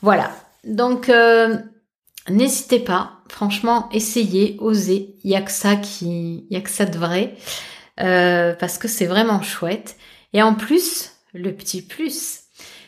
Voilà. 0.00 0.34
Donc 0.64 1.10
euh, 1.10 1.58
n'hésitez 2.30 2.78
pas, 2.78 3.18
franchement, 3.28 3.90
essayez, 3.92 4.56
osez. 4.58 5.16
Il 5.22 5.30
y 5.30 5.36
a 5.36 5.42
que 5.42 5.50
ça 5.50 5.76
qui, 5.76 6.46
il 6.48 6.56
a 6.56 6.62
que 6.62 6.70
ça 6.70 6.86
de 6.86 6.96
vrai 6.96 7.36
euh, 8.00 8.54
parce 8.54 8.78
que 8.78 8.88
c'est 8.88 9.04
vraiment 9.04 9.42
chouette. 9.42 9.98
Et 10.32 10.42
en 10.42 10.54
plus, 10.54 11.10
le 11.34 11.54
petit 11.54 11.82
plus, 11.82 12.40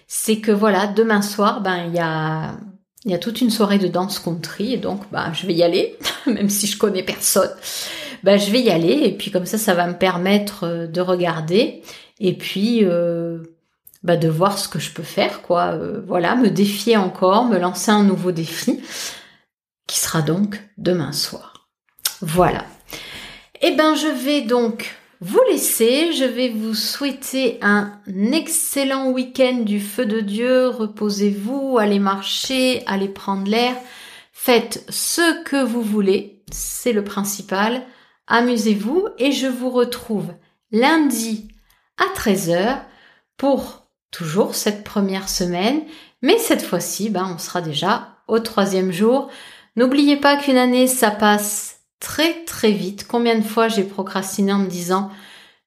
c'est 0.08 0.38
que 0.38 0.50
voilà, 0.50 0.86
demain 0.86 1.20
soir, 1.20 1.60
ben 1.60 1.84
il 1.88 1.94
y 1.94 2.00
a 2.00 2.56
il 3.04 3.10
y 3.10 3.14
a 3.14 3.18
toute 3.18 3.42
une 3.42 3.50
soirée 3.50 3.78
de 3.78 3.88
danse 3.88 4.18
country 4.18 4.72
et 4.72 4.78
donc 4.78 5.10
bah 5.10 5.30
je 5.34 5.46
vais 5.46 5.54
y 5.54 5.62
aller 5.62 5.98
même 6.26 6.48
si 6.48 6.66
je 6.66 6.78
connais 6.78 7.02
personne. 7.02 7.50
Ben 8.22 8.38
je 8.38 8.50
vais 8.50 8.60
y 8.60 8.70
aller 8.70 9.02
et 9.04 9.16
puis 9.16 9.30
comme 9.30 9.46
ça 9.46 9.58
ça 9.58 9.74
va 9.74 9.86
me 9.86 9.98
permettre 9.98 10.64
euh, 10.64 10.86
de 10.86 11.00
regarder 11.00 11.82
et 12.20 12.36
puis 12.36 12.84
euh, 12.84 13.38
bah, 14.02 14.16
de 14.16 14.28
voir 14.28 14.58
ce 14.58 14.68
que 14.68 14.78
je 14.78 14.92
peux 14.92 15.02
faire 15.02 15.42
quoi. 15.42 15.72
Euh, 15.72 16.00
voilà, 16.06 16.36
me 16.36 16.48
défier 16.48 16.96
encore, 16.96 17.46
me 17.46 17.58
lancer 17.58 17.90
un 17.90 18.04
nouveau 18.04 18.32
défi 18.32 18.80
qui 19.86 19.98
sera 19.98 20.22
donc 20.22 20.60
demain 20.78 21.12
soir. 21.12 21.68
Voilà. 22.20 22.64
Eh 23.60 23.72
ben 23.72 23.94
je 23.94 24.06
vais 24.06 24.42
donc 24.42 24.96
vous 25.20 25.40
laisser. 25.48 26.12
Je 26.12 26.24
vais 26.24 26.48
vous 26.48 26.74
souhaiter 26.74 27.58
un 27.62 27.92
excellent 28.32 29.10
week-end 29.10 29.62
du 29.64 29.80
feu 29.80 30.04
de 30.04 30.20
Dieu. 30.20 30.68
Reposez-vous, 30.68 31.78
allez 31.78 32.00
marcher, 32.00 32.82
allez 32.86 33.08
prendre 33.08 33.48
l'air. 33.48 33.74
Faites 34.32 34.84
ce 34.88 35.44
que 35.44 35.62
vous 35.62 35.82
voulez, 35.82 36.42
c'est 36.50 36.92
le 36.92 37.04
principal. 37.04 37.82
Amusez-vous 38.32 39.08
et 39.18 39.30
je 39.30 39.46
vous 39.46 39.68
retrouve 39.68 40.32
lundi 40.70 41.48
à 41.98 42.18
13h 42.18 42.78
pour 43.36 43.86
toujours 44.10 44.54
cette 44.54 44.84
première 44.84 45.28
semaine. 45.28 45.82
Mais 46.22 46.38
cette 46.38 46.62
fois-ci, 46.62 47.10
ben, 47.10 47.30
on 47.34 47.36
sera 47.36 47.60
déjà 47.60 48.16
au 48.28 48.38
troisième 48.38 48.90
jour. 48.90 49.28
N'oubliez 49.76 50.16
pas 50.16 50.38
qu'une 50.38 50.56
année, 50.56 50.86
ça 50.86 51.10
passe 51.10 51.80
très 52.00 52.42
très 52.46 52.72
vite. 52.72 53.06
Combien 53.06 53.38
de 53.38 53.44
fois 53.44 53.68
j'ai 53.68 53.84
procrastiné 53.84 54.50
en 54.50 54.60
me 54.60 54.68
disant 54.68 55.10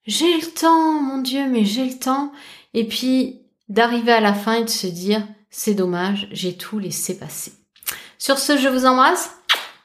j'ai 0.07 0.35
le 0.35 0.51
temps, 0.51 0.91
mon 0.91 1.19
Dieu, 1.19 1.47
mais 1.47 1.65
j'ai 1.65 1.85
le 1.85 1.99
temps. 1.99 2.31
Et 2.73 2.87
puis 2.87 3.43
d'arriver 3.69 4.11
à 4.11 4.21
la 4.21 4.33
fin 4.33 4.55
et 4.55 4.63
de 4.63 4.69
se 4.69 4.87
dire 4.87 5.21
c'est 5.51 5.75
dommage, 5.75 6.29
j'ai 6.31 6.57
tout 6.57 6.79
laissé 6.79 7.15
passer. 7.15 7.53
Sur 8.17 8.39
ce, 8.39 8.57
je 8.57 8.69
vous 8.69 8.87
embrasse 8.87 9.29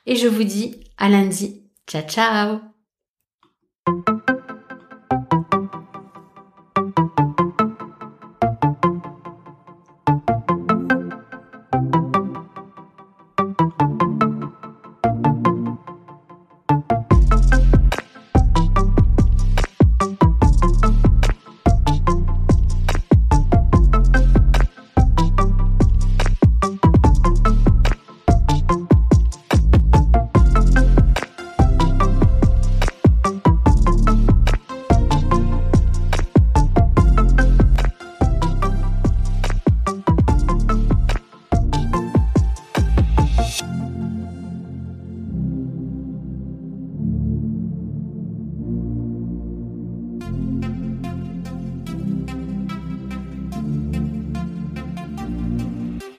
et 0.07 0.17
je 0.17 0.29
vous 0.29 0.45
dis 0.45 0.81
à 0.97 1.11
lundi. 1.11 1.61
Ciao 1.87 2.09
ciao 2.09 2.70